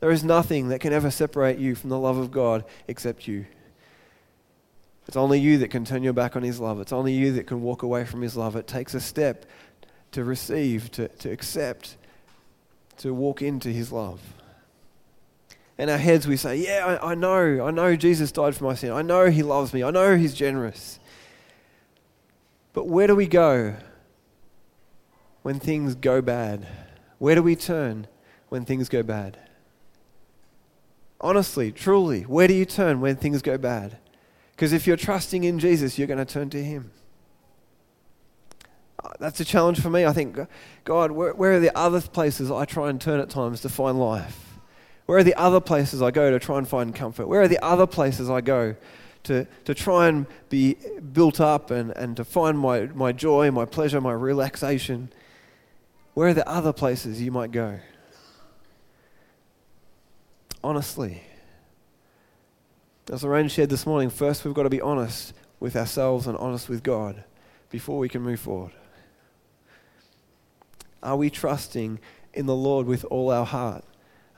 There 0.00 0.10
is 0.10 0.24
nothing 0.24 0.68
that 0.68 0.80
can 0.80 0.92
ever 0.92 1.10
separate 1.10 1.58
you 1.58 1.74
from 1.74 1.90
the 1.90 1.98
love 1.98 2.16
of 2.16 2.30
God 2.30 2.64
except 2.88 3.26
you. 3.28 3.46
It's 5.08 5.16
only 5.16 5.38
you 5.38 5.58
that 5.58 5.68
can 5.68 5.84
turn 5.84 6.02
your 6.02 6.12
back 6.12 6.36
on 6.36 6.42
His 6.42 6.58
love. 6.58 6.80
It's 6.80 6.92
only 6.92 7.12
you 7.12 7.32
that 7.32 7.46
can 7.46 7.62
walk 7.62 7.82
away 7.82 8.04
from 8.04 8.22
His 8.22 8.36
love. 8.36 8.56
It 8.56 8.66
takes 8.66 8.94
a 8.94 9.00
step 9.00 9.46
to 10.12 10.24
receive, 10.24 10.90
to, 10.92 11.08
to 11.08 11.30
accept, 11.30 11.96
to 12.98 13.12
walk 13.12 13.42
into 13.42 13.68
his 13.68 13.92
love. 13.92 14.20
In 15.78 15.90
our 15.90 15.98
heads, 15.98 16.26
we 16.26 16.36
say, 16.36 16.56
Yeah, 16.56 16.98
I, 17.02 17.12
I, 17.12 17.14
know. 17.14 17.66
I 17.66 17.70
know 17.70 17.96
Jesus 17.96 18.32
died 18.32 18.56
for 18.56 18.64
my 18.64 18.74
sin. 18.74 18.92
I 18.92 19.02
know 19.02 19.28
he 19.28 19.42
loves 19.42 19.74
me. 19.74 19.82
I 19.82 19.90
know 19.90 20.16
he's 20.16 20.34
generous. 20.34 20.98
But 22.72 22.88
where 22.88 23.06
do 23.06 23.14
we 23.14 23.26
go 23.26 23.76
when 25.42 25.60
things 25.60 25.94
go 25.94 26.22
bad? 26.22 26.66
Where 27.18 27.34
do 27.34 27.42
we 27.42 27.56
turn 27.56 28.06
when 28.48 28.64
things 28.64 28.88
go 28.88 29.02
bad? 29.02 29.38
Honestly, 31.20 31.72
truly, 31.72 32.22
where 32.22 32.48
do 32.48 32.54
you 32.54 32.64
turn 32.64 33.00
when 33.00 33.16
things 33.16 33.42
go 33.42 33.58
bad? 33.58 33.98
Because 34.56 34.72
if 34.72 34.86
you're 34.86 34.96
trusting 34.96 35.44
in 35.44 35.58
Jesus, 35.58 35.98
you're 35.98 36.08
going 36.08 36.18
to 36.18 36.24
turn 36.24 36.50
to 36.50 36.64
him 36.64 36.90
uh, 39.06 39.12
that's 39.20 39.40
a 39.40 39.44
challenge 39.44 39.80
for 39.80 39.90
me. 39.90 40.04
I 40.04 40.12
think, 40.12 40.38
God, 40.84 41.10
where, 41.12 41.32
where 41.34 41.52
are 41.52 41.60
the 41.60 41.76
other 41.76 42.00
places 42.00 42.50
I 42.50 42.64
try 42.64 42.90
and 42.90 43.00
turn 43.00 43.20
at 43.20 43.30
times 43.30 43.60
to 43.60 43.68
find 43.68 43.98
life? 43.98 44.58
Where 45.06 45.18
are 45.18 45.24
the 45.24 45.34
other 45.36 45.60
places 45.60 46.02
I 46.02 46.10
go 46.10 46.30
to 46.30 46.38
try 46.38 46.58
and 46.58 46.66
find 46.66 46.94
comfort? 46.94 47.28
Where 47.28 47.42
are 47.42 47.48
the 47.48 47.62
other 47.64 47.86
places 47.86 48.28
I 48.28 48.40
go 48.40 48.74
to, 49.24 49.46
to 49.64 49.74
try 49.74 50.08
and 50.08 50.26
be 50.48 50.76
built 51.12 51.40
up 51.40 51.70
and, 51.70 51.92
and 51.92 52.16
to 52.16 52.24
find 52.24 52.58
my, 52.58 52.86
my 52.86 53.12
joy, 53.12 53.50
my 53.50 53.64
pleasure, 53.64 54.00
my 54.00 54.12
relaxation? 54.12 55.10
Where 56.14 56.28
are 56.28 56.34
the 56.34 56.48
other 56.48 56.72
places 56.72 57.22
you 57.22 57.30
might 57.30 57.52
go? 57.52 57.78
Honestly. 60.64 61.22
As 63.10 63.22
Lorraine 63.22 63.48
shared 63.48 63.70
this 63.70 63.86
morning, 63.86 64.10
first 64.10 64.44
we've 64.44 64.54
got 64.54 64.64
to 64.64 64.70
be 64.70 64.80
honest 64.80 65.32
with 65.60 65.76
ourselves 65.76 66.26
and 66.26 66.36
honest 66.38 66.68
with 66.68 66.82
God 66.82 67.22
before 67.70 67.98
we 67.98 68.08
can 68.08 68.20
move 68.20 68.40
forward. 68.40 68.72
Are 71.04 71.16
we 71.16 71.30
trusting 71.30 72.00
in 72.34 72.46
the 72.46 72.56
Lord 72.56 72.86
with 72.86 73.04
all 73.04 73.30
our 73.30 73.46
heart 73.46 73.84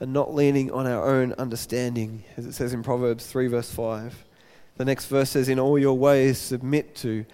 and 0.00 0.12
not 0.12 0.34
leaning 0.34 0.70
on 0.70 0.87
our 0.87 1.08
own 1.08 1.32
understanding, 1.34 2.25
as 2.37 2.44
it 2.44 2.52
says 2.52 2.75
in 2.75 2.82
Proverbs 2.82 3.26
3, 3.26 3.46
verse 3.46 3.72
5? 3.72 4.25
The 4.76 4.84
next 4.84 5.06
verse 5.06 5.30
says, 5.30 5.48
In 5.48 5.58
all 5.58 5.78
your 5.78 5.96
ways, 5.96 6.37
submit 6.37 6.94
to 6.96 7.25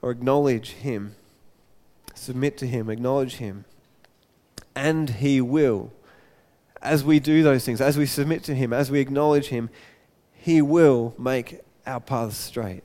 or 0.00 0.10
acknowledge 0.10 0.70
Him. 0.70 1.14
Submit 2.14 2.56
to 2.58 2.66
Him, 2.66 2.88
acknowledge 2.88 3.36
Him, 3.36 3.66
and 4.74 5.10
He 5.10 5.42
will. 5.42 5.92
As 6.80 7.04
we 7.04 7.20
do 7.20 7.42
those 7.42 7.66
things, 7.66 7.82
as 7.82 7.98
we 7.98 8.06
submit 8.06 8.44
to 8.44 8.54
Him, 8.54 8.72
as 8.72 8.90
we 8.90 9.00
acknowledge 9.00 9.48
Him, 9.48 9.68
He 10.46 10.62
will 10.62 11.12
make 11.18 11.58
our 11.88 11.98
paths 11.98 12.36
straight. 12.36 12.84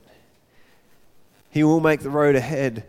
He 1.48 1.62
will 1.62 1.78
make 1.78 2.00
the 2.00 2.10
road 2.10 2.34
ahead 2.34 2.82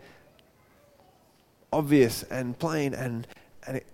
obvious 1.72 2.24
and 2.24 2.58
plain, 2.58 2.92
and, 2.92 3.24
and 3.68 3.76
it, 3.76 3.86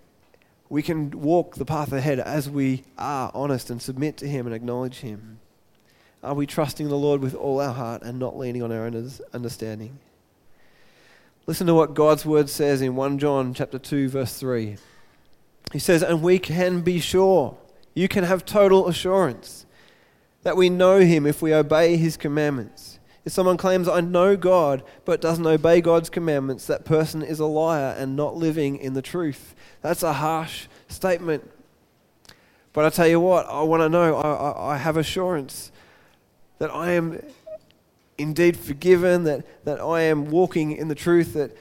we 0.71 0.81
can 0.81 1.11
walk 1.11 1.57
the 1.57 1.67
path 1.67 1.93
ahead 1.93 2.19
as 2.19 2.49
we 2.49 2.85
are 2.97 3.31
honest 3.35 3.69
and 3.69 3.83
submit 3.83 4.17
to 4.17 4.27
Him 4.27 4.47
and 4.47 4.57
acknowledge 4.57 5.01
Him. 5.01 5.41
Are 6.23 6.33
we 6.33 6.47
trusting 6.47 6.89
the 6.89 6.97
Lord 6.97 7.21
with 7.21 7.35
all 7.35 7.61
our 7.61 7.75
heart 7.75 8.01
and 8.01 8.19
not 8.19 8.39
leaning 8.39 8.63
on 8.63 8.73
our 8.73 8.87
own 8.87 9.11
understanding? 9.35 9.99
Listen 11.47 11.67
to 11.67 11.75
what 11.75 11.93
God's 11.93 12.25
word 12.25 12.49
says 12.49 12.81
in 12.81 12.97
1 12.97 13.19
John 13.19 13.53
chapter 13.53 13.79
2 13.79 14.09
verse 14.09 14.39
3. 14.39 14.79
He 15.75 15.79
says, 15.79 16.03
"And 16.03 16.23
we 16.23 16.39
can 16.39 16.81
be 16.81 17.01
sure, 17.01 17.59
you 17.93 18.09
can 18.09 18.25
have 18.25 18.47
total 18.47 18.89
assurance 18.89 19.67
that 20.43 20.57
we 20.57 20.71
know 20.71 21.01
him 21.01 21.27
if 21.27 21.43
we 21.43 21.55
obey 21.55 21.97
his 21.97 22.17
commandments." 22.17 22.99
If 23.25 23.33
someone 23.33 23.59
claims, 23.59 23.87
I 23.87 24.01
know 24.01 24.35
God, 24.37 24.83
but 25.05 25.21
doesn't 25.21 25.47
obey 25.47 25.83
God's 25.83 26.09
commandments, 26.09 26.67
that 26.67 26.85
person 26.87 27.23
is 27.23 27.39
a 27.39 27.47
liar 27.47 27.95
and 27.99 28.17
not 28.17 28.37
living 28.37 28.79
in 28.79 28.95
the 28.95 29.03
truth. 29.03 29.55
That's 29.83 30.03
a 30.03 30.15
harsh 30.15 30.69
statement. 30.89 31.49
But 32.73 32.87
I 32.87 32.91
tell 32.91 33.09
you 33.09 33.21
what, 33.21 33.47
I 33.47 33.63
want 33.63 33.83
to 33.83 33.89
know, 33.89 34.17
I, 34.17 34.31
I, 34.31 34.75
I 34.75 34.77
have 34.79 34.97
assurance 34.97 35.71
that 36.59 36.71
I 36.71 36.93
am 36.93 37.23
indeed 38.17 38.57
forgiven, 38.57 39.25
that, 39.25 39.65
that 39.65 39.81
I 39.81 40.03
am 40.03 40.31
walking 40.31 40.73
in 40.73 40.89
the 40.89 40.95
truth, 40.95 41.35
that 41.35 41.57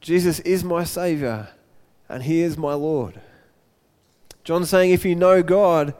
Jesus 0.00 0.40
is 0.40 0.62
my 0.62 0.84
Savior 0.84 1.48
and 2.08 2.22
He 2.22 2.42
is 2.42 2.56
my 2.56 2.74
Lord. 2.74 3.20
John's 4.44 4.70
saying, 4.70 4.90
if 4.90 5.04
you 5.04 5.14
know 5.14 5.42
God, 5.42 5.94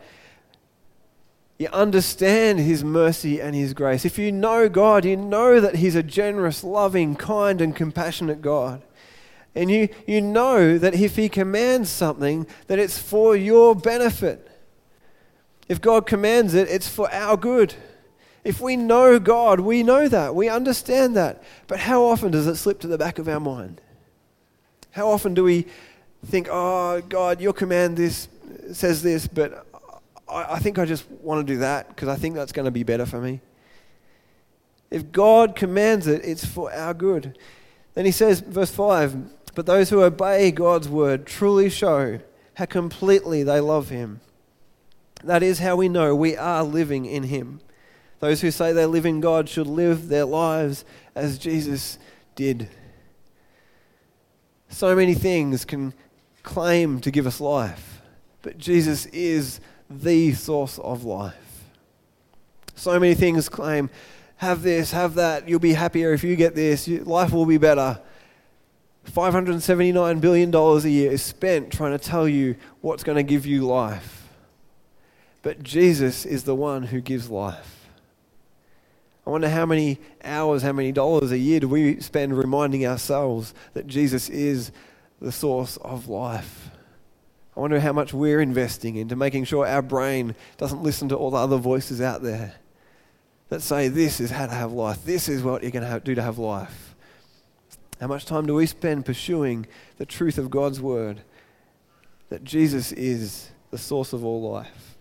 you 1.62 1.69
understand 1.69 2.59
His 2.59 2.83
mercy 2.83 3.40
and 3.40 3.54
His 3.54 3.73
grace. 3.73 4.04
If 4.04 4.19
you 4.19 4.33
know 4.33 4.69
God, 4.69 5.04
you 5.04 5.16
know 5.16 5.61
that 5.61 5.76
He's 5.76 5.95
a 5.95 6.02
generous, 6.02 6.64
loving, 6.64 7.14
kind, 7.14 7.61
and 7.61 7.75
compassionate 7.75 8.42
God. 8.42 8.83
And 9.54 9.71
you, 9.71 9.88
you 10.07 10.21
know 10.21 10.76
that 10.78 10.95
if 10.95 11.16
He 11.16 11.28
commands 11.28 11.88
something, 11.88 12.47
that 12.66 12.78
it's 12.78 12.99
for 12.99 13.37
your 13.37 13.75
benefit. 13.75 14.50
If 15.69 15.81
God 15.81 16.07
commands 16.07 16.54
it, 16.54 16.69
it's 16.69 16.88
for 16.88 17.11
our 17.12 17.37
good. 17.37 17.75
If 18.45 18.61
we 18.61 18.76
know 18.76 19.21
God, 19.21 19.61
we 19.61 19.85
know 19.85 20.09
that. 20.09 20.35
We 20.35 20.49
understand 20.49 21.16
that. 21.16 21.42
But 21.69 21.78
how 21.78 22.02
often 22.02 22.33
does 22.33 22.49
it 22.49 22.57
slip 22.57 22.81
to 22.81 22.88
the 22.88 22.99
back 22.99 23.21
of 23.21 23.28
our 23.28 23.38
mind? 23.38 23.81
How 24.90 25.09
often 25.09 25.33
do 25.33 25.45
we 25.45 25.66
think, 26.26 26.49
oh, 26.50 27.00
God, 27.09 27.40
your 27.40 27.52
command 27.52 27.97
this 27.97 28.28
says 28.73 29.02
this, 29.02 29.26
but 29.28 29.66
I, 30.32 30.54
I 30.54 30.58
think 30.58 30.78
I 30.78 30.84
just 30.84 31.08
want 31.10 31.46
to 31.46 31.52
do 31.52 31.60
that 31.60 31.88
because 31.88 32.08
I 32.08 32.16
think 32.16 32.34
that's 32.34 32.52
going 32.52 32.64
to 32.64 32.70
be 32.70 32.82
better 32.82 33.06
for 33.06 33.20
me. 33.20 33.40
If 34.90 35.10
God 35.10 35.56
commands 35.56 36.06
it, 36.06 36.24
it's 36.24 36.44
for 36.44 36.72
our 36.72 36.94
good. 36.94 37.38
Then 37.94 38.04
he 38.04 38.10
says, 38.10 38.40
verse 38.40 38.70
5 38.70 39.54
But 39.54 39.66
those 39.66 39.90
who 39.90 40.02
obey 40.02 40.50
God's 40.50 40.88
word 40.88 41.26
truly 41.26 41.70
show 41.70 42.20
how 42.54 42.66
completely 42.66 43.42
they 43.42 43.60
love 43.60 43.88
him. 43.88 44.20
That 45.24 45.42
is 45.42 45.60
how 45.60 45.76
we 45.76 45.88
know 45.88 46.14
we 46.14 46.36
are 46.36 46.62
living 46.62 47.06
in 47.06 47.24
him. 47.24 47.60
Those 48.20 48.40
who 48.40 48.50
say 48.50 48.72
they 48.72 48.86
live 48.86 49.06
in 49.06 49.20
God 49.20 49.48
should 49.48 49.66
live 49.66 50.08
their 50.08 50.24
lives 50.24 50.84
as 51.14 51.38
Jesus 51.38 51.98
did. 52.34 52.68
So 54.68 54.94
many 54.94 55.14
things 55.14 55.64
can 55.64 55.94
claim 56.42 57.00
to 57.00 57.10
give 57.10 57.26
us 57.26 57.40
life, 57.40 58.00
but 58.42 58.58
Jesus 58.58 59.06
is 59.06 59.60
the 60.00 60.32
source 60.32 60.78
of 60.78 61.04
life. 61.04 61.64
So 62.75 62.99
many 62.99 63.14
things 63.14 63.49
claim, 63.49 63.90
have 64.37 64.62
this, 64.62 64.92
have 64.92 65.14
that, 65.14 65.49
you'll 65.49 65.61
be 65.61 65.75
happier 65.75 66.12
if 66.12 66.25
you 66.25 66.34
get 66.37 66.54
this, 66.54 66.88
life 66.88 67.32
will 67.32 67.46
be 67.46 67.58
better. 67.58 68.00
$579 69.11 70.20
billion 70.20 70.54
a 70.54 70.78
year 70.88 71.12
is 71.12 71.22
spent 71.22 71.72
trying 71.72 71.96
to 71.96 72.04
tell 72.04 72.28
you 72.28 72.56
what's 72.80 73.02
going 73.02 73.16
to 73.16 73.22
give 73.22 73.46
you 73.46 73.66
life. 73.66 74.28
But 75.42 75.62
Jesus 75.62 76.25
is 76.25 76.44
the 76.44 76.54
one 76.54 76.84
who 76.84 77.00
gives 77.00 77.28
life. 77.28 77.88
I 79.26 79.30
wonder 79.30 79.49
how 79.49 79.66
many 79.66 79.99
hours, 80.25 80.62
how 80.62 80.72
many 80.72 80.90
dollars 80.90 81.30
a 81.30 81.38
year 81.38 81.61
do 81.61 81.68
we 81.68 82.00
spend 82.00 82.37
reminding 82.37 82.87
ourselves 82.87 83.54
that 83.75 83.87
Jesus 83.87 84.28
is 84.28 84.72
the 85.20 85.30
source 85.30 85.76
of 85.78 86.08
life? 86.08 86.71
I 87.56 87.60
wonder 87.60 87.80
how 87.80 87.93
much 87.93 88.15
we're 88.15 88.41
investing 88.41 88.97
into 88.97 89.15
making 89.15 89.45
sure 89.45 89.67
our 89.67 89.82
brain 89.82 90.34
doesn't 90.56 90.82
listen 90.82 91.08
to 91.10 91.17
all 91.17 91.30
the 91.30 91.36
other 91.36 91.58
voices 91.58 92.00
out 92.00 92.23
there 92.23 92.54
that 93.50 93.60
say 93.60 93.88
this 93.88 94.21
is 94.21 94.30
how 94.30 94.47
to 94.47 94.54
have 94.54 94.73
life, 94.73 95.04
this 95.04 95.28
is 95.28 95.43
what 95.43 95.62
you're 95.62 95.71
going 95.71 95.88
to 95.88 96.00
do 96.00 96.15
to 96.15 96.23
have 96.23 96.38
life. 96.38 96.95
How 98.00 98.06
much 98.06 98.25
time 98.25 98.47
do 98.47 98.54
we 98.54 98.67
spend 98.67 99.04
pursuing 99.04 99.67
the 99.99 100.06
truth 100.06 100.38
of 100.38 100.50
God's 100.50 100.80
word 100.80 101.21
that 102.30 102.43
Jesus 102.43 102.91
is 102.93 103.50
the 103.71 103.76
source 103.76 104.15
of 104.15 104.25
all 104.25 104.41
life? 104.41 104.97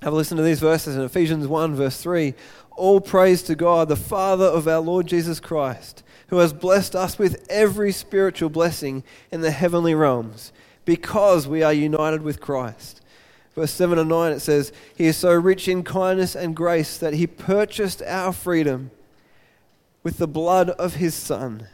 Have 0.00 0.14
a 0.14 0.16
listen 0.16 0.38
to 0.38 0.42
these 0.42 0.60
verses 0.60 0.96
in 0.96 1.02
Ephesians 1.02 1.46
1, 1.46 1.74
verse 1.74 2.00
3. 2.00 2.34
All 2.72 3.00
praise 3.00 3.42
to 3.42 3.54
God, 3.54 3.88
the 3.88 3.96
Father 3.96 4.46
of 4.46 4.66
our 4.66 4.80
Lord 4.80 5.06
Jesus 5.06 5.38
Christ, 5.38 6.02
who 6.28 6.38
has 6.38 6.52
blessed 6.52 6.96
us 6.96 7.18
with 7.18 7.46
every 7.48 7.92
spiritual 7.92 8.48
blessing 8.48 9.04
in 9.30 9.42
the 9.42 9.50
heavenly 9.50 9.94
realms 9.94 10.52
because 10.84 11.46
we 11.46 11.62
are 11.62 11.72
united 11.72 12.22
with 12.22 12.40
Christ. 12.40 13.00
Verse 13.54 13.70
7 13.70 13.98
and 13.98 14.08
9 14.08 14.32
it 14.32 14.40
says, 14.40 14.72
He 14.96 15.06
is 15.06 15.16
so 15.16 15.32
rich 15.32 15.68
in 15.68 15.84
kindness 15.84 16.34
and 16.34 16.56
grace 16.56 16.98
that 16.98 17.14
He 17.14 17.26
purchased 17.26 18.02
our 18.02 18.32
freedom 18.32 18.90
with 20.02 20.18
the 20.18 20.26
blood 20.26 20.70
of 20.70 20.94
His 20.94 21.14
Son 21.14 21.68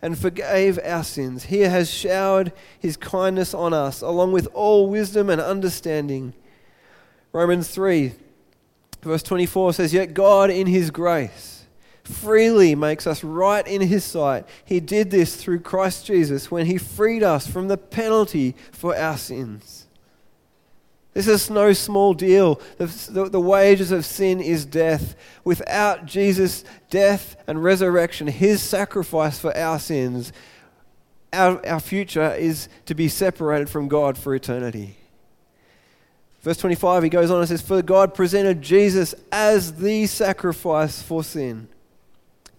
and 0.00 0.18
forgave 0.18 0.78
our 0.84 1.02
sins. 1.02 1.44
He 1.44 1.60
has 1.60 1.90
showered 1.90 2.52
His 2.78 2.96
kindness 2.96 3.54
on 3.54 3.72
us, 3.72 4.00
along 4.00 4.32
with 4.32 4.46
all 4.52 4.88
wisdom 4.88 5.30
and 5.30 5.40
understanding. 5.40 6.34
Romans 7.32 7.68
3, 7.68 8.12
verse 9.02 9.22
24 9.22 9.72
says, 9.74 9.94
Yet 9.94 10.14
God, 10.14 10.50
in 10.50 10.66
His 10.66 10.90
grace, 10.90 11.53
freely 12.04 12.74
makes 12.74 13.06
us 13.06 13.24
right 13.24 13.66
in 13.66 13.80
His 13.80 14.04
sight. 14.04 14.46
He 14.64 14.78
did 14.78 15.10
this 15.10 15.36
through 15.36 15.60
Christ 15.60 16.06
Jesus 16.06 16.50
when 16.50 16.66
He 16.66 16.78
freed 16.78 17.22
us 17.22 17.46
from 17.46 17.68
the 17.68 17.78
penalty 17.78 18.54
for 18.72 18.96
our 18.96 19.16
sins. 19.16 19.86
This 21.14 21.28
is 21.28 21.48
no 21.48 21.72
small 21.72 22.12
deal. 22.12 22.60
The, 22.76 22.86
the, 22.86 23.28
the, 23.30 23.40
wages 23.40 23.92
of 23.92 24.04
sin 24.04 24.40
is 24.40 24.66
death. 24.66 25.14
Without 25.44 26.06
Jesus' 26.06 26.64
death 26.90 27.36
and 27.46 27.62
resurrection, 27.62 28.26
his 28.26 28.60
sacrifice 28.60 29.38
for 29.38 29.56
our 29.56 29.78
sins, 29.78 30.32
our, 31.32 31.64
our 31.64 31.78
future 31.78 32.34
is 32.34 32.68
to 32.86 32.96
be 32.96 33.06
separated 33.06 33.70
from 33.70 33.86
God 33.86 34.18
for 34.18 34.34
eternity. 34.34 34.96
Verse 36.40 36.56
25, 36.58 37.04
he 37.04 37.08
goes 37.08 37.30
on 37.30 37.38
and 37.38 37.48
says, 37.48 37.62
For 37.62 37.80
God 37.80 38.12
presented 38.12 38.60
Jesus 38.60 39.14
as 39.30 39.76
the 39.76 40.06
sacrifice 40.06 41.00
for 41.00 41.22
sin. 41.22 41.68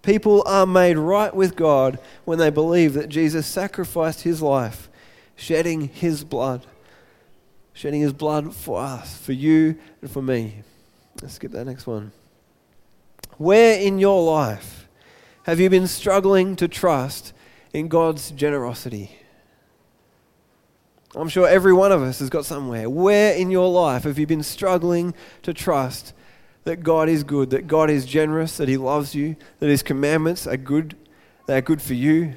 People 0.06 0.44
are 0.46 0.68
made 0.68 0.98
right 0.98 1.34
with 1.34 1.56
God 1.56 1.98
when 2.26 2.38
they 2.38 2.52
believe 2.52 2.94
that 2.94 3.10
Jesus 3.10 3.48
sacrificed 3.48 4.22
his 4.22 4.40
life, 4.40 4.88
shedding 5.36 5.88
his 5.88 6.24
blood. 6.24 6.68
Shedding 7.74 8.02
his 8.02 8.14
blood 8.14 8.54
for 8.54 8.80
us, 8.80 9.18
for 9.18 9.34
you 9.34 9.78
and 10.02 10.12
for 10.12 10.22
me. 10.22 10.62
Let's 11.22 11.34
skip 11.34 11.52
that 11.54 11.66
next 11.66 11.88
one. 11.88 12.12
Where 13.38 13.80
in 13.80 13.98
your 13.98 14.24
life 14.24 14.88
have 15.44 15.60
you 15.60 15.72
been 15.72 15.88
struggling 15.88 16.56
to 16.58 16.68
trust 16.68 17.34
in 17.74 17.88
God's 17.88 18.30
generosity? 18.30 19.18
I'm 21.16 21.30
sure 21.30 21.48
every 21.48 21.74
one 21.74 21.92
of 21.92 22.04
us 22.04 22.20
has 22.20 22.30
got 22.30 22.46
somewhere. 22.46 22.90
Where 22.92 23.34
in 23.34 23.50
your 23.50 23.72
life 23.72 24.04
have 24.04 24.20
you 24.20 24.28
been 24.28 24.44
struggling 24.44 25.16
to 25.42 25.52
trust 25.52 26.14
that 26.66 26.84
God 26.84 27.08
is 27.08 27.24
good, 27.24 27.52
that 27.52 27.68
God 27.68 27.90
is 27.90 28.06
generous, 28.06 28.58
that 28.58 28.68
He 28.68 28.76
loves 28.76 29.16
you, 29.16 29.36
that 29.60 29.70
His 29.70 29.82
commandments 29.82 30.46
are 30.46 30.58
good, 30.58 30.98
they 31.48 31.58
are 31.58 31.62
good 31.62 31.82
for 31.82 31.94
you. 31.94 32.34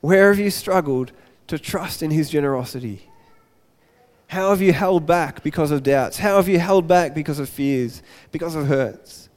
Where 0.00 0.28
have 0.28 0.38
you 0.38 0.50
struggled 0.50 1.12
to 1.48 1.58
trust 1.58 2.02
in 2.02 2.10
His 2.10 2.30
generosity? 2.30 3.08
How 4.28 4.50
have 4.50 4.60
you 4.60 4.72
held 4.72 5.06
back 5.06 5.42
because 5.42 5.70
of 5.70 5.82
doubts? 5.82 6.18
How 6.18 6.36
have 6.36 6.48
you 6.48 6.58
held 6.58 6.86
back 6.86 7.14
because 7.14 7.38
of 7.38 7.48
fears, 7.48 8.02
because 8.32 8.54
of 8.54 8.66
hurts? 8.66 9.28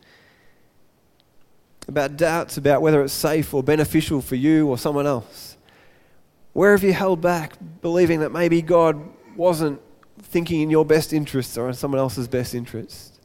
About 1.88 2.18
doubts 2.18 2.58
about 2.58 2.82
whether 2.82 3.02
it's 3.02 3.14
safe 3.14 3.54
or 3.54 3.64
beneficial 3.64 4.22
for 4.22 4.36
you 4.36 4.68
or 4.68 4.78
someone 4.78 5.08
else. 5.08 5.56
Where 6.52 6.72
have 6.72 6.84
you 6.84 6.92
held 6.92 7.22
back, 7.22 7.54
believing 7.82 8.20
that 8.22 8.32
maybe 8.32 8.62
God 8.62 9.02
wasn't 9.38 9.80
thinking 10.22 10.62
in 10.62 10.70
your 10.70 10.84
best 10.84 11.14
interests 11.14 11.58
or 11.58 11.70
in 11.70 11.76
someone 11.76 12.00
else's 12.00 12.28
best 12.28 12.56
interests? 12.56 13.17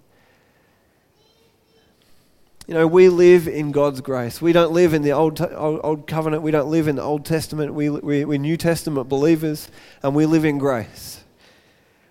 You 2.68 2.74
know, 2.74 2.86
we 2.86 3.08
live 3.08 3.48
in 3.48 3.72
God's 3.72 4.00
grace. 4.00 4.40
We 4.40 4.52
don't 4.52 4.72
live 4.72 4.94
in 4.94 5.02
the 5.02 5.10
Old, 5.10 5.40
old, 5.40 5.80
old 5.82 6.06
Covenant. 6.06 6.44
We 6.44 6.52
don't 6.52 6.70
live 6.70 6.86
in 6.86 6.94
the 6.94 7.02
Old 7.02 7.24
Testament. 7.24 7.74
We, 7.74 7.90
we, 7.90 8.24
we're 8.24 8.38
New 8.38 8.56
Testament 8.56 9.08
believers, 9.08 9.68
and 10.02 10.14
we 10.14 10.26
live 10.26 10.44
in 10.44 10.58
grace. 10.58 11.24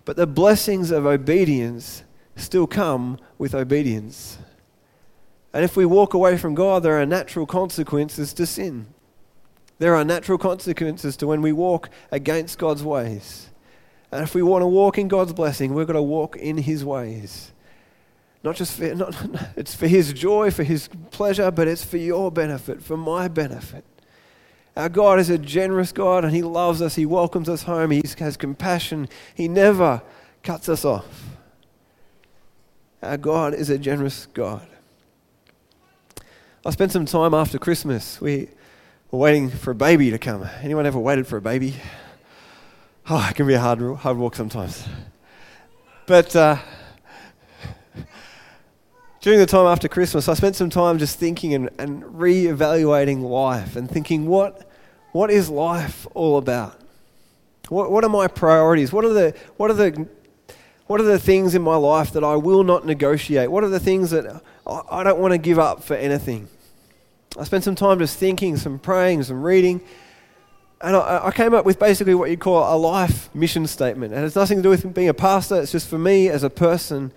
But 0.04 0.16
the 0.16 0.26
blessings 0.26 0.90
of 0.90 1.06
obedience 1.06 2.04
still 2.36 2.66
come 2.66 3.18
with 3.38 3.54
obedience. 3.54 4.36
And 5.54 5.64
if 5.64 5.74
we 5.74 5.86
walk 5.86 6.12
away 6.12 6.36
from 6.36 6.54
God, 6.54 6.82
there 6.82 7.00
are 7.00 7.06
natural 7.06 7.46
consequences 7.46 8.34
to 8.34 8.44
sin. 8.44 8.88
There 9.78 9.96
are 9.96 10.04
natural 10.04 10.38
consequences 10.38 11.16
to 11.16 11.26
when 11.26 11.40
we 11.40 11.52
walk 11.52 11.88
against 12.10 12.58
God's 12.58 12.82
ways. 12.82 13.48
And 14.10 14.22
if 14.22 14.34
we 14.34 14.42
want 14.42 14.62
to 14.62 14.66
walk 14.66 14.98
in 14.98 15.08
God's 15.08 15.32
blessing, 15.32 15.72
we've 15.72 15.86
got 15.86 15.94
to 15.94 16.02
walk 16.02 16.36
in 16.36 16.58
His 16.58 16.84
ways. 16.84 17.52
Not 18.42 18.56
just 18.56 18.76
for, 18.76 18.94
not, 18.94 19.14
it's 19.56 19.74
for 19.74 19.86
His 19.86 20.12
joy, 20.12 20.50
for 20.50 20.62
His 20.62 20.88
pleasure, 21.10 21.50
but 21.50 21.68
it's 21.68 21.84
for 21.84 21.96
your 21.96 22.30
benefit, 22.30 22.82
for 22.82 22.96
my 22.96 23.28
benefit. 23.28 23.84
Our 24.76 24.88
God 24.88 25.18
is 25.18 25.28
a 25.28 25.38
generous 25.38 25.92
God 25.92 26.24
and 26.24 26.34
He 26.34 26.42
loves 26.42 26.80
us. 26.80 26.94
He 26.94 27.06
welcomes 27.06 27.48
us 27.48 27.64
home. 27.64 27.90
He 27.90 28.02
has 28.18 28.36
compassion. 28.36 29.08
He 29.34 29.48
never 29.48 30.02
cuts 30.42 30.68
us 30.68 30.84
off. 30.84 31.36
Our 33.02 33.16
God 33.16 33.54
is 33.54 33.68
a 33.68 33.78
generous 33.78 34.26
God. 34.26 34.66
I 36.64 36.70
spent 36.70 36.92
some 36.92 37.06
time 37.06 37.34
after 37.34 37.58
Christmas. 37.58 38.20
We 38.20 38.48
were 39.10 39.18
waiting 39.18 39.50
for 39.50 39.72
a 39.72 39.74
baby 39.74 40.10
to 40.10 40.18
come. 40.18 40.48
Anyone 40.62 40.86
ever 40.86 40.98
waited 40.98 41.26
for 41.26 41.36
a 41.36 41.42
baby? 41.42 41.74
Oh, 43.10 43.26
it 43.28 43.34
can 43.34 43.48
be 43.48 43.54
a 43.54 43.60
hard, 43.60 43.80
hard 43.98 44.16
walk 44.16 44.36
sometimes. 44.36 44.86
But 46.06 46.34
uh, 46.36 46.56
during 49.22 49.38
the 49.38 49.46
time 49.46 49.66
after 49.66 49.88
Christmas, 49.88 50.28
I 50.28 50.34
spent 50.34 50.56
some 50.56 50.68
time 50.68 50.98
just 50.98 51.16
thinking 51.16 51.54
and, 51.54 51.70
and 51.78 52.20
re-evaluating 52.20 53.22
life 53.22 53.76
and 53.76 53.88
thinking, 53.88 54.26
what, 54.26 54.68
what 55.12 55.30
is 55.30 55.48
life 55.48 56.08
all 56.12 56.36
about? 56.38 56.78
What, 57.68 57.92
what 57.92 58.02
are 58.02 58.10
my 58.10 58.26
priorities? 58.26 58.92
What 58.92 59.04
are, 59.04 59.12
the, 59.12 59.34
what, 59.58 59.70
are 59.70 59.74
the, 59.74 60.08
what 60.88 61.00
are 61.00 61.04
the 61.04 61.20
things 61.20 61.54
in 61.54 61.62
my 61.62 61.76
life 61.76 62.12
that 62.14 62.24
I 62.24 62.34
will 62.34 62.64
not 62.64 62.84
negotiate? 62.84 63.48
What 63.48 63.62
are 63.62 63.68
the 63.68 63.78
things 63.78 64.10
that 64.10 64.42
I, 64.66 65.04
don't 65.04 65.20
want 65.20 65.30
to 65.30 65.38
give 65.38 65.60
up 65.60 65.84
for 65.84 65.94
anything? 65.94 66.48
I 67.38 67.44
spent 67.44 67.62
some 67.62 67.76
time 67.76 68.00
just 68.00 68.18
thinking, 68.18 68.56
some 68.56 68.80
praying, 68.80 69.22
some 69.22 69.40
reading, 69.40 69.82
and 70.80 70.96
I, 70.96 71.26
I, 71.26 71.30
came 71.30 71.54
up 71.54 71.64
with 71.64 71.78
basically 71.78 72.16
what 72.16 72.28
you'd 72.28 72.40
call 72.40 72.74
a 72.74 72.76
life 72.76 73.32
mission 73.36 73.68
statement. 73.68 74.12
And 74.12 74.24
it's 74.24 74.34
nothing 74.34 74.58
to 74.58 74.62
do 74.64 74.70
with 74.70 74.92
being 74.92 75.08
a 75.08 75.14
pastor, 75.14 75.62
it's 75.62 75.70
just 75.70 75.88
for 75.88 75.96
me 75.96 76.28
as 76.28 76.42
a 76.42 76.50
person. 76.50 77.12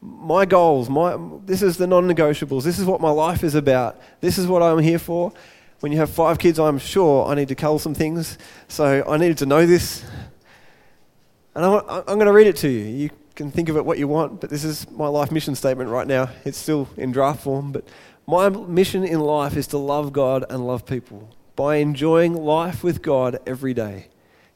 My 0.00 0.44
goals, 0.44 0.88
my, 0.88 1.18
this 1.44 1.62
is 1.62 1.76
the 1.76 1.86
non 1.86 2.08
negotiables. 2.08 2.62
This 2.62 2.78
is 2.78 2.84
what 2.84 3.00
my 3.00 3.10
life 3.10 3.42
is 3.42 3.54
about. 3.54 4.00
This 4.20 4.38
is 4.38 4.46
what 4.46 4.62
I'm 4.62 4.78
here 4.78 4.98
for. 4.98 5.32
When 5.80 5.92
you 5.92 5.98
have 5.98 6.10
five 6.10 6.38
kids, 6.38 6.58
I'm 6.58 6.78
sure 6.78 7.26
I 7.26 7.34
need 7.34 7.48
to 7.48 7.54
cull 7.54 7.78
some 7.78 7.94
things. 7.94 8.38
So 8.68 9.04
I 9.06 9.16
needed 9.16 9.38
to 9.38 9.46
know 9.46 9.66
this. 9.66 10.04
And 11.54 11.64
I, 11.64 11.78
I'm 12.06 12.14
going 12.14 12.26
to 12.26 12.32
read 12.32 12.46
it 12.46 12.56
to 12.58 12.68
you. 12.68 12.84
You 12.84 13.10
can 13.34 13.50
think 13.50 13.68
of 13.68 13.76
it 13.76 13.84
what 13.84 13.98
you 13.98 14.08
want, 14.08 14.40
but 14.40 14.50
this 14.50 14.64
is 14.64 14.90
my 14.90 15.06
life 15.06 15.30
mission 15.30 15.54
statement 15.54 15.90
right 15.90 16.06
now. 16.06 16.30
It's 16.44 16.58
still 16.58 16.88
in 16.96 17.12
draft 17.12 17.42
form, 17.42 17.72
but 17.72 17.84
my 18.26 18.48
mission 18.48 19.04
in 19.04 19.20
life 19.20 19.56
is 19.56 19.68
to 19.68 19.78
love 19.78 20.12
God 20.12 20.44
and 20.50 20.66
love 20.66 20.84
people 20.84 21.30
by 21.56 21.76
enjoying 21.76 22.34
life 22.34 22.84
with 22.84 23.02
God 23.02 23.38
every 23.46 23.74
day, 23.74 24.08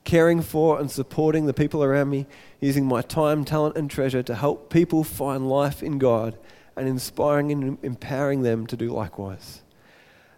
caring 0.04 0.42
for 0.42 0.80
and 0.80 0.90
supporting 0.90 1.46
the 1.46 1.54
people 1.54 1.82
around 1.84 2.10
me, 2.10 2.26
using 2.60 2.86
my 2.86 3.02
time, 3.02 3.44
talent, 3.44 3.76
and 3.76 3.90
treasure 3.90 4.22
to 4.22 4.34
help 4.34 4.70
people 4.70 5.04
find 5.04 5.48
life 5.48 5.82
in 5.82 5.98
God, 5.98 6.36
and 6.76 6.88
inspiring 6.88 7.52
and 7.52 7.78
empowering 7.82 8.42
them 8.42 8.66
to 8.66 8.76
do 8.76 8.90
likewise. 8.90 9.62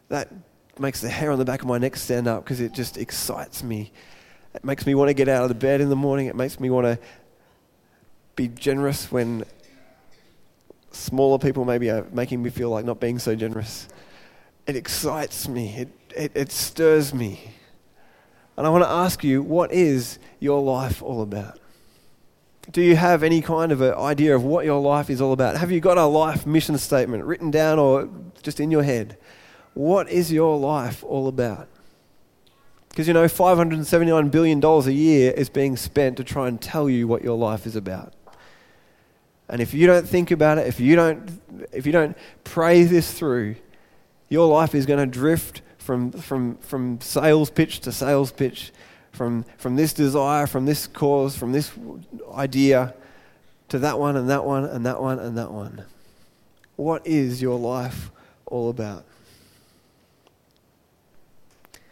That 0.09 0.31
makes 0.79 1.01
the 1.01 1.09
hair 1.09 1.31
on 1.31 1.39
the 1.39 1.45
back 1.45 1.63
of 1.63 1.69
my 1.69 1.79
neck 1.79 1.97
stand 1.97 2.27
up 2.27 2.45
because 2.45 2.61
it 2.61 2.73
just 2.73 2.99
excites 2.99 3.63
me. 3.63 3.93
It 4.55 4.65
makes 4.65 4.87
me 4.87 4.95
want 4.95 5.09
to 5.09 5.15
get 5.15 5.29
out 5.29 5.43
of 5.43 5.49
the 5.49 5.55
bed 5.55 5.81
in 5.81 5.89
the 5.89 5.97
morning. 5.97 6.27
It 6.27 6.37
makes 6.37 6.59
me 6.59 6.71
want 6.71 6.87
to 6.87 6.99
be 8.37 8.49
generous 8.49 9.11
when 9.11 9.45
smaller 10.91 11.39
people 11.39 11.65
maybe 11.65 11.91
are 11.91 12.07
making 12.13 12.43
me 12.43 12.51
feel 12.51 12.71
like 12.71 12.85
not 12.85 13.01
being 13.01 13.19
so 13.19 13.35
generous. 13.35 13.89
It 14.67 14.77
excites 14.77 15.49
me. 15.49 15.75
It 15.77 15.89
it, 16.17 16.33
it 16.35 16.53
stirs 16.53 17.13
me. 17.13 17.41
And 18.57 18.67
I 18.67 18.71
want 18.71 18.85
to 18.85 18.91
ask 18.91 19.25
you, 19.25 19.43
what 19.43 19.73
is 19.73 20.19
your 20.39 20.63
life 20.63 21.03
all 21.03 21.23
about? 21.23 21.59
Do 22.71 22.81
you 22.81 22.97
have 22.97 23.23
any 23.23 23.43
kind 23.43 23.73
of 23.73 23.81
an 23.81 23.95
idea 23.95 24.35
of 24.35 24.43
what 24.45 24.65
your 24.65 24.81
life 24.81 25.11
is 25.11 25.21
all 25.21 25.33
about? 25.33 25.57
Have 25.57 25.71
you 25.71 25.81
got 25.81 25.99
a 25.99 26.07
life 26.07 26.47
mission 26.47 26.79
statement 26.79 27.25
written 27.25 27.51
down 27.51 27.79
or 27.79 28.09
just 28.43 28.61
in 28.61 28.71
your 28.71 28.83
head? 28.83 29.19
What 29.75 30.09
is 30.09 30.33
your 30.33 30.59
life 30.59 31.05
all 31.05 31.29
about? 31.29 31.69
Because 32.89 33.09
you 33.09 33.13
know, 33.13 33.25
$579 33.25 34.31
billion 34.31 34.65
a 34.65 34.91
year 34.91 35.33
is 35.33 35.49
being 35.49 35.77
spent 35.77 36.17
to 36.17 36.25
try 36.25 36.47
and 36.47 36.61
tell 36.61 36.89
you 36.89 37.09
what 37.09 37.23
your 37.23 37.37
life 37.37 37.67
is 37.67 37.75
about. 37.75 38.15
And 39.49 39.61
if 39.61 39.75
you 39.75 39.87
don't 39.87 40.09
think 40.09 40.31
about 40.31 40.59
it, 40.59 40.67
if 40.67 40.81
you 40.81 40.97
don't, 40.97 41.41
if 41.73 41.87
you 41.87 41.93
don't 41.93 42.17
pray 42.45 42.85
this 42.85 43.13
through, 43.13 43.57
your 44.29 44.47
life 44.47 44.75
is 44.75 44.87
going 44.87 45.01
to 45.01 45.07
drift 45.07 45.61
from, 45.85 46.13
from, 46.13 46.57
from 46.57 46.99
sales 47.03 47.51
pitch 47.51 47.81
to 47.81 47.93
sales 47.93 48.33
pitch, 48.33 48.73
from, 49.13 49.45
from 49.59 49.77
this 49.77 49.93
desire, 49.93 50.47
from 50.47 50.65
this 50.65 50.87
cause, 50.87 51.37
from 51.37 51.53
this 51.53 51.71
idea 52.33 52.95
to 53.69 53.79
that 53.79 53.99
one 53.99 54.17
and 54.17 54.31
that 54.31 54.47
one 54.47 54.65
and 54.65 54.87
that 54.87 55.03
one 55.03 55.19
and 55.19 55.37
that 55.37 55.53
one. 55.53 55.85
What 56.77 57.07
is 57.07 57.43
your 57.43 57.59
life 57.59 58.11
all 58.47 58.71
about? 58.71 59.05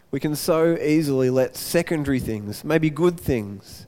We 0.09 0.19
can 0.19 0.35
so 0.35 0.75
easily 0.75 1.29
let 1.29 1.55
secondary 1.55 2.19
things, 2.19 2.63
maybe 2.63 2.89
good 2.89 3.19
things, 3.19 3.85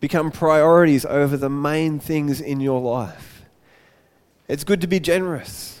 become 0.00 0.30
priorities 0.30 1.06
over 1.06 1.38
the 1.38 1.48
main 1.48 1.98
things 1.98 2.42
in 2.42 2.60
your 2.60 2.80
life. 2.80 3.46
It's 4.48 4.64
good 4.64 4.82
to 4.82 4.86
be 4.86 5.00
generous. 5.00 5.73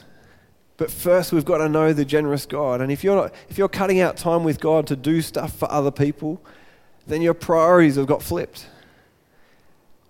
But 0.76 0.90
first, 0.90 1.32
we've 1.32 1.44
got 1.44 1.58
to 1.58 1.68
know 1.68 1.92
the 1.92 2.04
generous 2.04 2.46
God. 2.46 2.80
And 2.80 2.90
if 2.90 3.04
you're, 3.04 3.14
not, 3.14 3.34
if 3.48 3.58
you're 3.58 3.68
cutting 3.68 4.00
out 4.00 4.16
time 4.16 4.42
with 4.42 4.60
God 4.60 4.86
to 4.88 4.96
do 4.96 5.22
stuff 5.22 5.52
for 5.56 5.70
other 5.70 5.92
people, 5.92 6.40
then 7.06 7.22
your 7.22 7.34
priorities 7.34 7.96
have 7.96 8.06
got 8.06 8.22
flipped. 8.22 8.66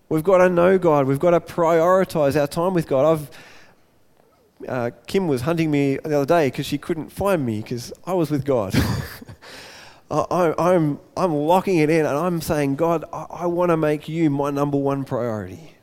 We've 0.08 0.24
got 0.24 0.38
to 0.38 0.48
know 0.48 0.78
God. 0.78 1.06
We've 1.06 1.18
got 1.18 1.30
to 1.30 1.40
prioritize 1.40 2.38
our 2.40 2.46
time 2.46 2.72
with 2.72 2.86
God. 2.86 3.12
I've, 3.12 4.68
uh, 4.68 4.90
Kim 5.06 5.28
was 5.28 5.42
hunting 5.42 5.70
me 5.70 5.96
the 5.96 6.16
other 6.16 6.26
day 6.26 6.48
because 6.48 6.66
she 6.66 6.78
couldn't 6.78 7.10
find 7.10 7.44
me 7.44 7.60
because 7.60 7.92
I 8.06 8.14
was 8.14 8.30
with 8.30 8.44
God. 8.44 8.74
I, 10.10 10.54
I'm, 10.58 11.00
I'm 11.16 11.34
locking 11.34 11.78
it 11.78 11.90
in 11.90 12.06
and 12.06 12.16
I'm 12.16 12.40
saying, 12.40 12.76
God, 12.76 13.04
I, 13.12 13.26
I 13.30 13.46
want 13.46 13.70
to 13.70 13.76
make 13.76 14.08
you 14.08 14.30
my 14.30 14.50
number 14.50 14.76
one 14.76 15.04
priority. 15.04 15.74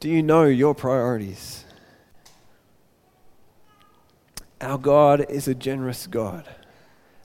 Do 0.00 0.08
you 0.08 0.22
know 0.22 0.44
your 0.44 0.74
priorities? 0.74 1.64
Our 4.62 4.78
God 4.78 5.26
is 5.28 5.48
a 5.48 5.54
generous 5.54 6.06
God. 6.06 6.44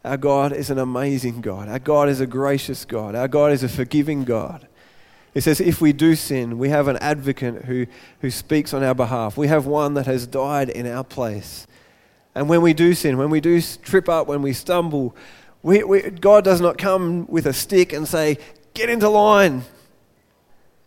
Our 0.03 0.17
God 0.17 0.53
is 0.53 0.69
an 0.69 0.79
amazing 0.79 1.41
God. 1.41 1.69
Our 1.69 1.79
God 1.79 2.09
is 2.09 2.19
a 2.19 2.27
gracious 2.27 2.85
God. 2.85 3.15
Our 3.15 3.27
God 3.27 3.51
is 3.51 3.63
a 3.63 3.69
forgiving 3.69 4.23
God. 4.23 4.67
It 5.33 5.41
says, 5.41 5.61
if 5.61 5.81
we 5.81 5.93
do 5.93 6.15
sin, 6.15 6.57
we 6.57 6.69
have 6.69 6.87
an 6.87 6.97
advocate 6.97 7.65
who, 7.65 7.85
who 8.21 8.31
speaks 8.31 8.73
on 8.73 8.83
our 8.83 8.95
behalf. 8.95 9.37
We 9.37 9.47
have 9.49 9.67
one 9.67 9.93
that 9.93 10.07
has 10.07 10.25
died 10.25 10.69
in 10.69 10.87
our 10.87 11.03
place. 11.03 11.67
And 12.33 12.49
when 12.49 12.61
we 12.61 12.73
do 12.73 12.93
sin, 12.93 13.17
when 13.17 13.29
we 13.29 13.39
do 13.39 13.61
trip 13.61 14.09
up, 14.09 14.27
when 14.27 14.41
we 14.41 14.53
stumble, 14.53 15.15
we, 15.61 15.83
we, 15.83 16.01
God 16.09 16.43
does 16.43 16.61
not 16.61 16.77
come 16.77 17.27
with 17.27 17.45
a 17.45 17.53
stick 17.53 17.93
and 17.93 18.07
say, 18.07 18.37
Get 18.73 18.89
into 18.89 19.09
line. 19.09 19.63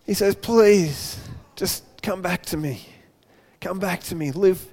He 0.07 0.15
says, 0.15 0.35
Please, 0.35 1.21
just 1.57 1.85
come 2.03 2.23
back 2.23 2.43
to 2.47 2.57
me. 2.57 2.87
Come 3.61 3.79
back 3.79 4.01
to 4.05 4.15
me. 4.15 4.31
Live, 4.31 4.67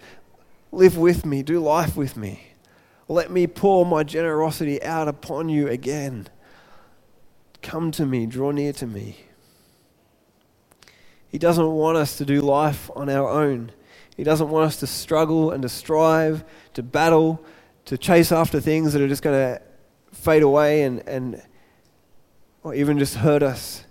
Live 0.78 0.96
with 0.96 1.26
me, 1.26 1.42
do 1.42 1.60
life 1.60 1.98
with 1.98 2.16
me. 2.16 2.50
Let 3.08 3.32
me 3.32 3.48
pour 3.48 3.84
my 3.84 4.04
generosity 4.04 4.80
out 4.84 5.08
upon 5.08 5.50
you 5.50 5.68
again. 5.68 6.28
Come 7.64 7.90
to 7.94 8.06
me, 8.06 8.28
draw 8.28 8.52
near 8.52 8.74
to 8.74 8.86
me. 8.86 9.18
He 11.30 11.40
doesn't 11.40 11.68
want 11.68 11.98
us 11.98 12.16
to 12.20 12.26
do 12.26 12.42
life 12.42 12.92
on 12.96 13.10
our 13.10 13.28
own. 13.28 13.72
He 14.16 14.24
doesn't 14.24 14.50
want 14.50 14.68
us 14.68 14.78
to 14.82 14.86
struggle 14.86 15.50
and 15.50 15.64
to 15.64 15.70
strive, 15.70 16.44
to 16.76 16.84
battle, 16.84 17.44
to 17.86 17.98
chase 17.98 18.32
after 18.32 18.60
things 18.60 18.94
that 18.94 19.02
are 19.02 19.08
just 19.08 19.24
going 19.24 19.56
to 19.56 19.62
fade 20.12 20.44
away 20.44 20.84
and, 20.84 21.00
and 21.08 21.42
or 22.62 22.76
even 22.76 23.00
just 23.00 23.16
hurt 23.16 23.42
us. 23.42 23.84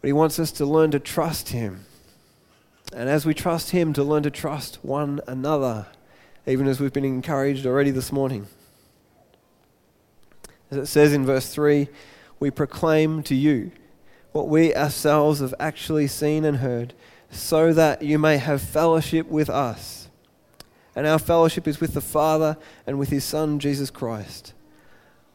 But 0.00 0.08
He 0.08 0.12
wants 0.12 0.40
us 0.40 0.50
to 0.50 0.66
learn 0.66 0.90
to 0.90 0.98
trust 0.98 1.50
Him 1.50 1.86
and 2.96 3.10
as 3.10 3.26
we 3.26 3.34
trust 3.34 3.72
Him, 3.72 3.92
to 3.92 4.02
learn 4.02 4.22
to 4.22 4.30
trust 4.30 4.78
one 4.82 5.20
another, 5.28 5.86
even 6.46 6.66
as 6.66 6.80
we've 6.80 6.94
been 6.94 7.04
encouraged 7.04 7.66
already 7.66 7.90
this 7.90 8.10
morning. 8.10 8.46
As 10.70 10.78
it 10.78 10.86
says 10.86 11.12
in 11.12 11.26
verse 11.26 11.52
3, 11.52 11.88
we 12.40 12.50
proclaim 12.50 13.22
to 13.24 13.34
you 13.34 13.70
what 14.32 14.48
we 14.48 14.74
ourselves 14.74 15.40
have 15.40 15.54
actually 15.60 16.06
seen 16.06 16.46
and 16.46 16.56
heard, 16.56 16.94
so 17.30 17.74
that 17.74 18.00
you 18.00 18.18
may 18.18 18.38
have 18.38 18.62
fellowship 18.62 19.26
with 19.28 19.50
us. 19.50 20.08
And 20.94 21.06
our 21.06 21.18
fellowship 21.18 21.68
is 21.68 21.80
with 21.80 21.92
the 21.92 22.00
Father 22.00 22.56
and 22.86 22.98
with 22.98 23.10
His 23.10 23.24
Son, 23.24 23.58
Jesus 23.58 23.90
Christ. 23.90 24.54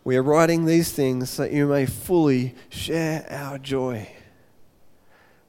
We 0.04 0.17
are 0.17 0.24
writing 0.24 0.65
these 0.65 0.91
things 0.91 1.30
so 1.30 1.43
that 1.43 1.52
you 1.52 1.67
may 1.67 1.86
fully 1.86 2.56
share 2.69 3.28
our 3.30 3.60
joy. 3.60 4.12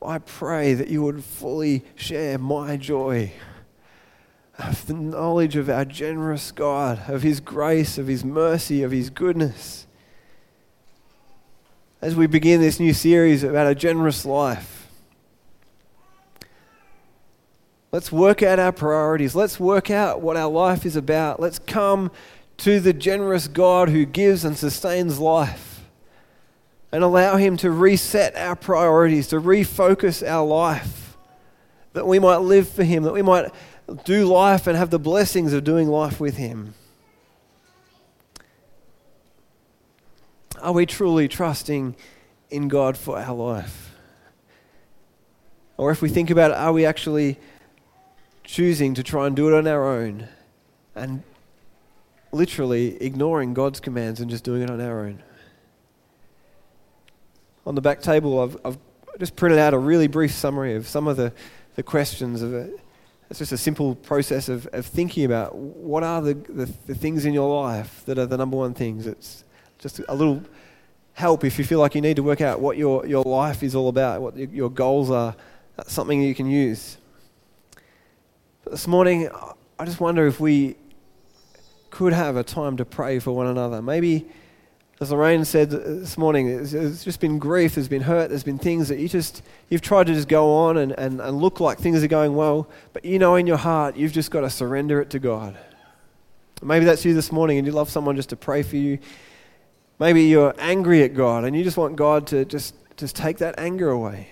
I 0.06 0.18
pray 0.18 0.74
that 0.74 0.88
you 0.88 1.02
would 1.02 1.24
fully 1.24 1.84
share 1.94 2.38
my 2.38 2.76
joy 2.76 3.32
of 4.58 4.86
the 4.86 4.94
knowledge 4.94 5.56
of 5.56 5.68
our 5.68 5.84
generous 5.84 6.52
God, 6.52 7.08
of 7.08 7.22
His 7.22 7.40
grace, 7.40 7.98
of 7.98 8.06
His 8.06 8.24
mercy, 8.24 8.82
of 8.82 8.90
His 8.90 9.10
goodness. 9.10 9.86
As 12.00 12.14
we 12.14 12.26
begin 12.26 12.60
this 12.60 12.80
new 12.80 12.92
series 12.92 13.42
about 13.42 13.66
a 13.66 13.74
generous 13.74 14.24
life, 14.24 14.82
Let's 17.92 18.10
work 18.10 18.42
out 18.42 18.58
our 18.58 18.72
priorities. 18.72 19.34
Let's 19.34 19.60
work 19.60 19.90
out 19.90 20.22
what 20.22 20.38
our 20.38 20.50
life 20.50 20.86
is 20.86 20.96
about. 20.96 21.40
Let's 21.40 21.58
come 21.58 22.10
to 22.56 22.80
the 22.80 22.94
generous 22.94 23.48
God 23.48 23.90
who 23.90 24.06
gives 24.06 24.46
and 24.46 24.56
sustains 24.56 25.18
life 25.18 25.71
and 26.92 27.02
allow 27.02 27.36
Him 27.36 27.56
to 27.58 27.70
reset 27.70 28.36
our 28.36 28.54
priorities, 28.54 29.26
to 29.28 29.40
refocus 29.40 30.26
our 30.26 30.46
life, 30.46 31.16
that 31.94 32.06
we 32.06 32.18
might 32.18 32.38
live 32.38 32.68
for 32.68 32.84
Him, 32.84 33.02
that 33.04 33.14
we 33.14 33.22
might 33.22 33.50
do 34.04 34.26
life 34.26 34.66
and 34.66 34.76
have 34.76 34.90
the 34.90 34.98
blessings 34.98 35.52
of 35.52 35.64
doing 35.64 35.88
life 35.88 36.20
with 36.20 36.36
Him. 36.36 36.74
Are 40.60 40.72
we 40.72 40.86
truly 40.86 41.26
trusting 41.26 41.96
in 42.50 42.68
God 42.68 42.96
for 42.96 43.18
our 43.18 43.34
life? 43.34 43.96
Or 45.76 45.90
if 45.90 46.02
we 46.02 46.08
think 46.08 46.30
about 46.30 46.52
it, 46.52 46.56
are 46.56 46.72
we 46.72 46.84
actually 46.84 47.38
choosing 48.44 48.94
to 48.94 49.02
try 49.02 49.26
and 49.26 49.34
do 49.34 49.48
it 49.48 49.58
on 49.58 49.66
our 49.66 49.88
own 49.88 50.28
and 50.94 51.22
literally 52.30 53.02
ignoring 53.02 53.54
God's 53.54 53.80
commands 53.80 54.20
and 54.20 54.30
just 54.30 54.44
doing 54.44 54.62
it 54.62 54.70
on 54.70 54.80
our 54.80 55.06
own? 55.06 55.22
On 57.64 57.74
the 57.74 57.80
back 57.80 58.00
table, 58.02 58.40
I've, 58.40 58.56
I've 58.64 58.78
just 59.18 59.36
printed 59.36 59.58
out 59.58 59.74
a 59.74 59.78
really 59.78 60.08
brief 60.08 60.32
summary 60.32 60.74
of 60.74 60.88
some 60.88 61.06
of 61.06 61.16
the, 61.16 61.32
the 61.76 61.82
questions 61.82 62.42
of 62.42 62.54
it. 62.54 62.78
It's 63.30 63.38
just 63.38 63.52
a 63.52 63.58
simple 63.58 63.94
process 63.94 64.48
of, 64.48 64.66
of 64.72 64.84
thinking 64.84 65.24
about 65.24 65.54
what 65.54 66.02
are 66.02 66.20
the, 66.20 66.34
the, 66.34 66.66
the 66.86 66.94
things 66.94 67.24
in 67.24 67.32
your 67.32 67.62
life 67.62 68.02
that 68.06 68.18
are 68.18 68.26
the 68.26 68.36
number 68.36 68.56
one 68.56 68.74
things. 68.74 69.06
It's 69.06 69.44
just 69.78 70.00
a 70.08 70.14
little 70.14 70.42
help 71.14 71.44
if 71.44 71.58
you 71.58 71.64
feel 71.64 71.78
like 71.78 71.94
you 71.94 72.00
need 72.00 72.16
to 72.16 72.22
work 72.22 72.40
out 72.40 72.60
what 72.60 72.76
your, 72.76 73.06
your 73.06 73.24
life 73.24 73.62
is 73.62 73.74
all 73.74 73.88
about, 73.88 74.20
what 74.20 74.36
your 74.36 74.70
goals 74.70 75.10
are. 75.10 75.34
That's 75.76 75.92
something 75.92 76.20
you 76.20 76.34
can 76.34 76.50
use. 76.50 76.98
But 78.64 78.72
this 78.72 78.86
morning, 78.86 79.30
I 79.78 79.84
just 79.84 80.00
wonder 80.00 80.26
if 80.26 80.38
we 80.38 80.76
could 81.90 82.12
have 82.12 82.36
a 82.36 82.42
time 82.42 82.76
to 82.78 82.84
pray 82.84 83.18
for 83.18 83.32
one 83.32 83.46
another. 83.46 83.82
Maybe, 83.82 84.26
as 85.02 85.10
Lorraine 85.10 85.44
said 85.44 85.70
this 85.70 86.16
morning, 86.16 86.46
there's 86.46 87.04
just 87.04 87.18
been 87.18 87.40
grief, 87.40 87.74
there's 87.74 87.88
been 87.88 88.02
hurt, 88.02 88.28
there's 88.28 88.44
been 88.44 88.56
things 88.56 88.88
that 88.88 89.00
you 89.00 89.08
just, 89.08 89.42
you've 89.68 89.80
tried 89.80 90.06
to 90.06 90.14
just 90.14 90.28
go 90.28 90.54
on 90.54 90.76
and, 90.76 90.92
and, 90.92 91.20
and 91.20 91.38
look 91.38 91.58
like 91.58 91.78
things 91.78 92.04
are 92.04 92.06
going 92.08 92.36
well, 92.36 92.68
but 92.92 93.04
you 93.04 93.18
know 93.18 93.34
in 93.34 93.48
your 93.48 93.56
heart, 93.56 93.96
you've 93.96 94.12
just 94.12 94.30
got 94.30 94.42
to 94.42 94.50
surrender 94.50 95.00
it 95.00 95.10
to 95.10 95.18
God. 95.18 95.58
Maybe 96.62 96.84
that's 96.84 97.04
you 97.04 97.14
this 97.14 97.32
morning 97.32 97.58
and 97.58 97.66
you 97.66 97.72
love 97.72 97.90
someone 97.90 98.14
just 98.14 98.28
to 98.28 98.36
pray 98.36 98.62
for 98.62 98.76
you. 98.76 99.00
Maybe 99.98 100.22
you're 100.22 100.54
angry 100.56 101.02
at 101.02 101.14
God 101.14 101.42
and 101.42 101.56
you 101.56 101.64
just 101.64 101.76
want 101.76 101.96
God 101.96 102.28
to 102.28 102.44
just, 102.44 102.76
just 102.96 103.16
take 103.16 103.38
that 103.38 103.58
anger 103.58 103.90
away. 103.90 104.28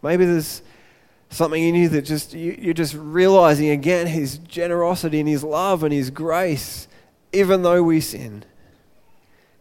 Maybe 0.00 0.24
there's 0.24 0.62
something 1.30 1.60
in 1.60 1.74
you 1.74 1.88
that 1.88 2.02
just 2.02 2.34
you, 2.34 2.56
you're 2.56 2.72
just 2.72 2.94
realizing 2.94 3.70
again 3.70 4.06
His 4.06 4.38
generosity 4.38 5.18
and 5.18 5.28
His 5.28 5.42
love 5.42 5.82
and 5.82 5.92
His 5.92 6.10
grace, 6.10 6.86
even 7.32 7.62
though 7.62 7.82
we 7.82 8.00
sin. 8.00 8.44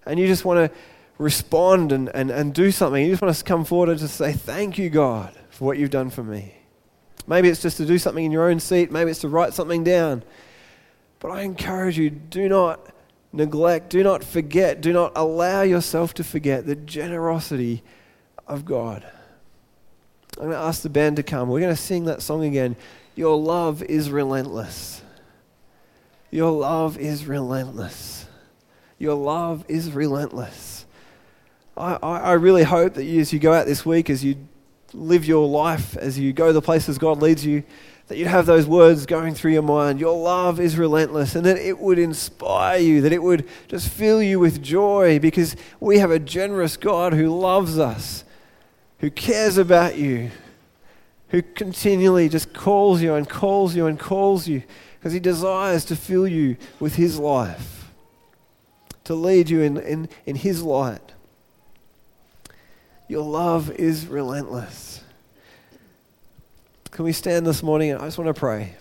And 0.07 0.19
you 0.19 0.27
just 0.27 0.45
want 0.45 0.71
to 0.71 0.77
respond 1.17 1.91
and, 1.91 2.09
and, 2.09 2.31
and 2.31 2.53
do 2.53 2.71
something. 2.71 3.03
You 3.03 3.11
just 3.11 3.21
want 3.21 3.35
to 3.35 3.43
come 3.43 3.65
forward 3.65 3.89
and 3.89 3.99
just 3.99 4.15
say, 4.15 4.33
Thank 4.33 4.77
you, 4.77 4.89
God, 4.89 5.37
for 5.49 5.65
what 5.65 5.77
you've 5.77 5.89
done 5.89 6.09
for 6.09 6.23
me. 6.23 6.55
Maybe 7.27 7.49
it's 7.49 7.61
just 7.61 7.77
to 7.77 7.85
do 7.85 7.97
something 7.97 8.23
in 8.23 8.31
your 8.31 8.49
own 8.49 8.59
seat, 8.59 8.91
maybe 8.91 9.11
it's 9.11 9.21
to 9.21 9.29
write 9.29 9.53
something 9.53 9.83
down. 9.83 10.23
But 11.19 11.31
I 11.31 11.41
encourage 11.41 11.97
you 11.97 12.09
do 12.09 12.47
not 12.47 12.93
neglect, 13.33 13.89
do 13.89 14.03
not 14.03 14.23
forget, 14.23 14.81
do 14.81 14.93
not 14.93 15.11
allow 15.15 15.61
yourself 15.61 16.13
to 16.15 16.23
forget 16.23 16.65
the 16.65 16.75
generosity 16.75 17.83
of 18.45 18.65
God. 18.65 19.05
I'm 20.37 20.45
going 20.45 20.51
to 20.51 20.57
ask 20.57 20.83
the 20.83 20.89
band 20.89 21.15
to 21.15 21.23
come. 21.23 21.49
We're 21.49 21.59
going 21.59 21.75
to 21.75 21.81
sing 21.81 22.05
that 22.05 22.21
song 22.21 22.45
again. 22.45 22.75
Your 23.15 23.35
love 23.35 23.81
is 23.83 24.11
relentless. 24.11 25.01
Your 26.29 26.51
love 26.51 26.97
is 26.99 27.25
relentless. 27.25 28.26
Your 28.97 29.15
love 29.15 29.65
is 29.67 29.91
relentless. 29.91 30.85
I, 31.75 31.97
I, 32.01 32.17
I 32.19 32.33
really 32.33 32.63
hope 32.63 32.95
that 32.95 33.03
you, 33.03 33.21
as 33.21 33.31
you 33.31 33.39
go 33.39 33.53
out 33.53 33.65
this 33.65 33.85
week, 33.85 34.09
as 34.09 34.23
you 34.23 34.35
live 34.93 35.25
your 35.25 35.47
life, 35.47 35.95
as 35.97 36.17
you 36.17 36.33
go 36.33 36.51
the 36.51 36.61
places 36.61 36.97
God 36.97 37.21
leads 37.21 37.45
you, 37.45 37.63
that 38.07 38.17
you'd 38.17 38.27
have 38.27 38.45
those 38.45 38.65
words 38.65 39.05
going 39.05 39.33
through 39.33 39.51
your 39.51 39.61
mind. 39.61 39.99
Your 39.99 40.17
love 40.17 40.59
is 40.59 40.77
relentless, 40.77 41.35
and 41.35 41.45
that 41.45 41.57
it 41.57 41.77
would 41.77 41.99
inspire 41.99 42.79
you, 42.79 43.01
that 43.01 43.11
it 43.11 43.21
would 43.21 43.47
just 43.67 43.89
fill 43.89 44.21
you 44.23 44.39
with 44.39 44.63
joy 44.63 45.19
because 45.19 45.55
we 45.79 45.99
have 45.99 46.09
a 46.09 46.19
generous 46.19 46.77
God 46.77 47.13
who 47.13 47.37
loves 47.37 47.77
us 47.77 48.23
who 48.99 49.11
cares 49.11 49.57
about 49.57 49.97
you, 49.97 50.31
who 51.29 51.41
continually 51.41 52.29
just 52.29 52.53
calls 52.53 53.01
you 53.01 53.13
and 53.13 53.29
calls 53.29 53.75
you 53.75 53.85
and 53.85 53.99
calls 53.99 54.47
you 54.47 54.63
because 54.97 55.13
he 55.13 55.19
desires 55.19 55.85
to 55.85 55.95
fill 55.95 56.27
you 56.27 56.57
with 56.79 56.95
his 56.95 57.19
life, 57.19 57.76
to 59.07 59.15
lead 59.15 59.49
you 59.49 59.61
in, 59.61 59.77
in, 59.77 60.09
in 60.25 60.35
his 60.35 60.61
light. 60.61 61.13
Your 63.07 63.23
love 63.23 63.71
is 63.71 64.05
relentless. 64.05 65.01
Can 66.91 67.05
we 67.05 67.13
stand 67.13 67.47
this 67.47 67.63
morning? 67.63 67.91
And 67.91 68.01
I 68.01 68.05
just 68.05 68.17
want 68.17 68.27
to 68.27 68.37
pray. 68.37 68.75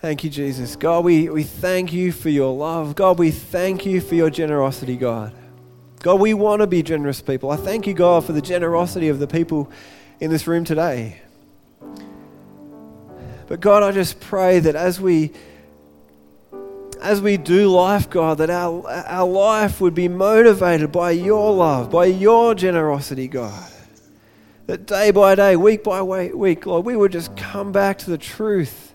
Thank 0.00 0.22
you, 0.22 0.30
Jesus. 0.30 0.76
God, 0.76 1.04
we, 1.04 1.28
we 1.30 1.42
thank 1.42 1.92
you 1.92 2.12
for 2.12 2.28
your 2.28 2.56
love. 2.56 2.94
God, 2.94 3.18
we 3.18 3.32
thank 3.32 3.84
you 3.84 4.00
for 4.00 4.14
your 4.14 4.30
generosity, 4.30 4.96
God. 4.96 5.32
God, 5.98 6.20
we 6.20 6.34
want 6.34 6.60
to 6.60 6.68
be 6.68 6.80
generous 6.84 7.20
people. 7.20 7.50
I 7.50 7.56
thank 7.56 7.88
you, 7.88 7.94
God, 7.94 8.24
for 8.24 8.32
the 8.32 8.40
generosity 8.40 9.08
of 9.08 9.18
the 9.18 9.26
people 9.26 9.68
in 10.20 10.30
this 10.30 10.46
room 10.46 10.64
today. 10.64 11.20
But 13.48 13.60
God, 13.60 13.82
I 13.82 13.90
just 13.90 14.20
pray 14.20 14.60
that 14.60 14.76
as 14.76 15.00
we 15.00 15.32
as 17.02 17.20
we 17.20 17.36
do 17.36 17.68
life, 17.68 18.08
God, 18.08 18.38
that 18.38 18.50
our, 18.50 18.88
our 18.88 19.26
life 19.26 19.80
would 19.80 19.94
be 19.94 20.08
motivated 20.08 20.92
by 20.92 21.10
your 21.10 21.52
love, 21.52 21.90
by 21.90 22.06
your 22.06 22.54
generosity, 22.54 23.28
God. 23.28 23.70
That 24.66 24.86
day 24.86 25.10
by 25.10 25.34
day, 25.34 25.56
week 25.56 25.82
by 25.82 26.02
week, 26.02 26.64
Lord, 26.64 26.86
we 26.86 26.96
would 26.96 27.12
just 27.12 27.36
come 27.36 27.72
back 27.72 27.98
to 27.98 28.10
the 28.10 28.18
truth 28.18 28.94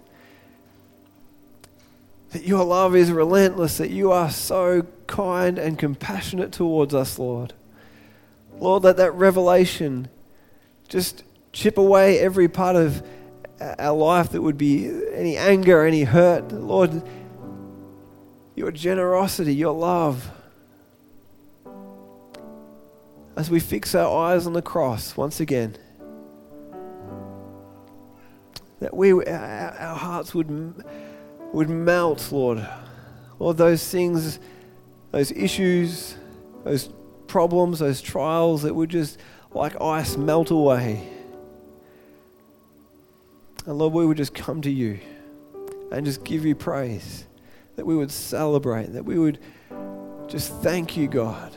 that 2.32 2.44
your 2.44 2.64
love 2.64 2.96
is 2.96 3.12
relentless, 3.12 3.78
that 3.78 3.90
you 3.90 4.12
are 4.12 4.30
so 4.30 4.86
kind 5.08 5.60
and 5.60 5.78
compassionate 5.78 6.52
towards 6.52 6.94
us, 6.94 7.20
Lord. 7.20 7.54
Lord, 8.58 8.84
let 8.84 8.98
that 8.98 9.12
revelation 9.14 10.08
just 10.88 11.24
chip 11.52 11.78
away 11.78 12.20
every 12.20 12.48
part 12.48 12.76
of 12.76 13.06
our 13.60 13.96
life 13.96 14.30
that 14.32 14.42
would 14.42 14.58
be 14.58 14.90
any 15.14 15.36
anger, 15.38 15.86
any 15.86 16.04
hurt. 16.04 16.52
Lord, 16.52 17.02
your 18.58 18.72
generosity, 18.72 19.54
your 19.54 19.74
love. 19.74 20.32
As 23.38 23.52
we 23.52 23.60
fix 23.60 23.94
our 23.94 24.26
eyes 24.26 24.48
on 24.48 24.54
the 24.54 24.64
cross 24.64 25.16
once 25.16 25.40
again, 25.40 25.78
that 28.80 28.96
we, 28.96 29.14
our, 29.14 29.76
our 29.80 29.96
hearts 29.96 30.34
would 30.34 30.84
would 31.54 31.70
melt, 31.70 32.32
Lord. 32.32 32.68
Lord, 33.38 33.58
those 33.58 33.88
things, 33.88 34.40
those 35.12 35.32
issues, 35.32 36.18
those 36.64 36.90
problems, 37.28 37.78
those 37.80 38.02
trials 38.02 38.64
that 38.64 38.74
would 38.74 38.90
just 38.90 39.20
like 39.52 39.80
ice 39.80 40.18
melt 40.18 40.50
away. 40.50 41.08
And 43.68 43.78
Lord, 43.78 43.94
we 43.94 44.06
would 44.08 44.18
just 44.18 44.34
come 44.34 44.62
to 44.64 44.72
you 44.72 45.00
and 45.92 46.08
just 46.08 46.24
give 46.24 46.44
you 46.44 46.56
praise. 46.56 47.27
That 47.78 47.86
we 47.86 47.96
would 47.96 48.12
celebrate, 48.12 48.88
that 48.94 49.06
we 49.06 49.18
would 49.18 49.40
just 50.28 50.52
thank 50.62 50.98
you, 50.98 51.08
God, 51.08 51.56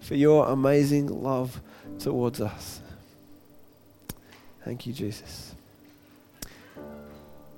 for 0.00 0.14
your 0.14 0.46
amazing 0.46 1.22
love 1.22 1.60
towards 1.98 2.40
us. 2.40 2.80
Thank 4.64 4.86
you, 4.86 4.92
Jesus. 4.92 5.54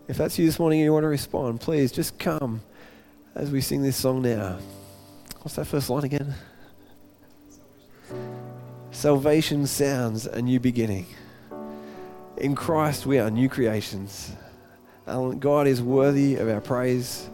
If 0.08 0.16
that's 0.16 0.38
you 0.38 0.46
this 0.46 0.58
morning 0.58 0.80
and 0.80 0.84
you 0.84 0.92
want 0.92 1.04
to 1.04 1.08
respond, 1.08 1.60
please 1.60 1.92
just 1.92 2.18
come 2.18 2.62
as 3.34 3.50
we 3.50 3.60
sing 3.60 3.82
this 3.82 3.96
song 3.96 4.22
now. 4.22 4.58
What's 5.42 5.56
that 5.56 5.66
first 5.66 5.90
line 5.90 6.04
again? 6.04 6.34
Salvation 8.92 9.66
sounds 9.66 10.26
a 10.26 10.40
new 10.42 10.60
beginning. 10.60 11.06
In 12.36 12.54
Christ, 12.54 13.06
we 13.06 13.18
are 13.18 13.30
new 13.30 13.48
creations. 13.48 14.32
God 15.38 15.66
is 15.66 15.82
worthy 15.82 16.36
of 16.36 16.48
our 16.48 16.60
praise. 16.60 17.28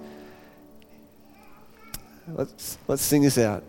Let's, 2.28 2.78
let's 2.88 3.02
sing 3.02 3.22
this 3.22 3.38
out. 3.38 3.62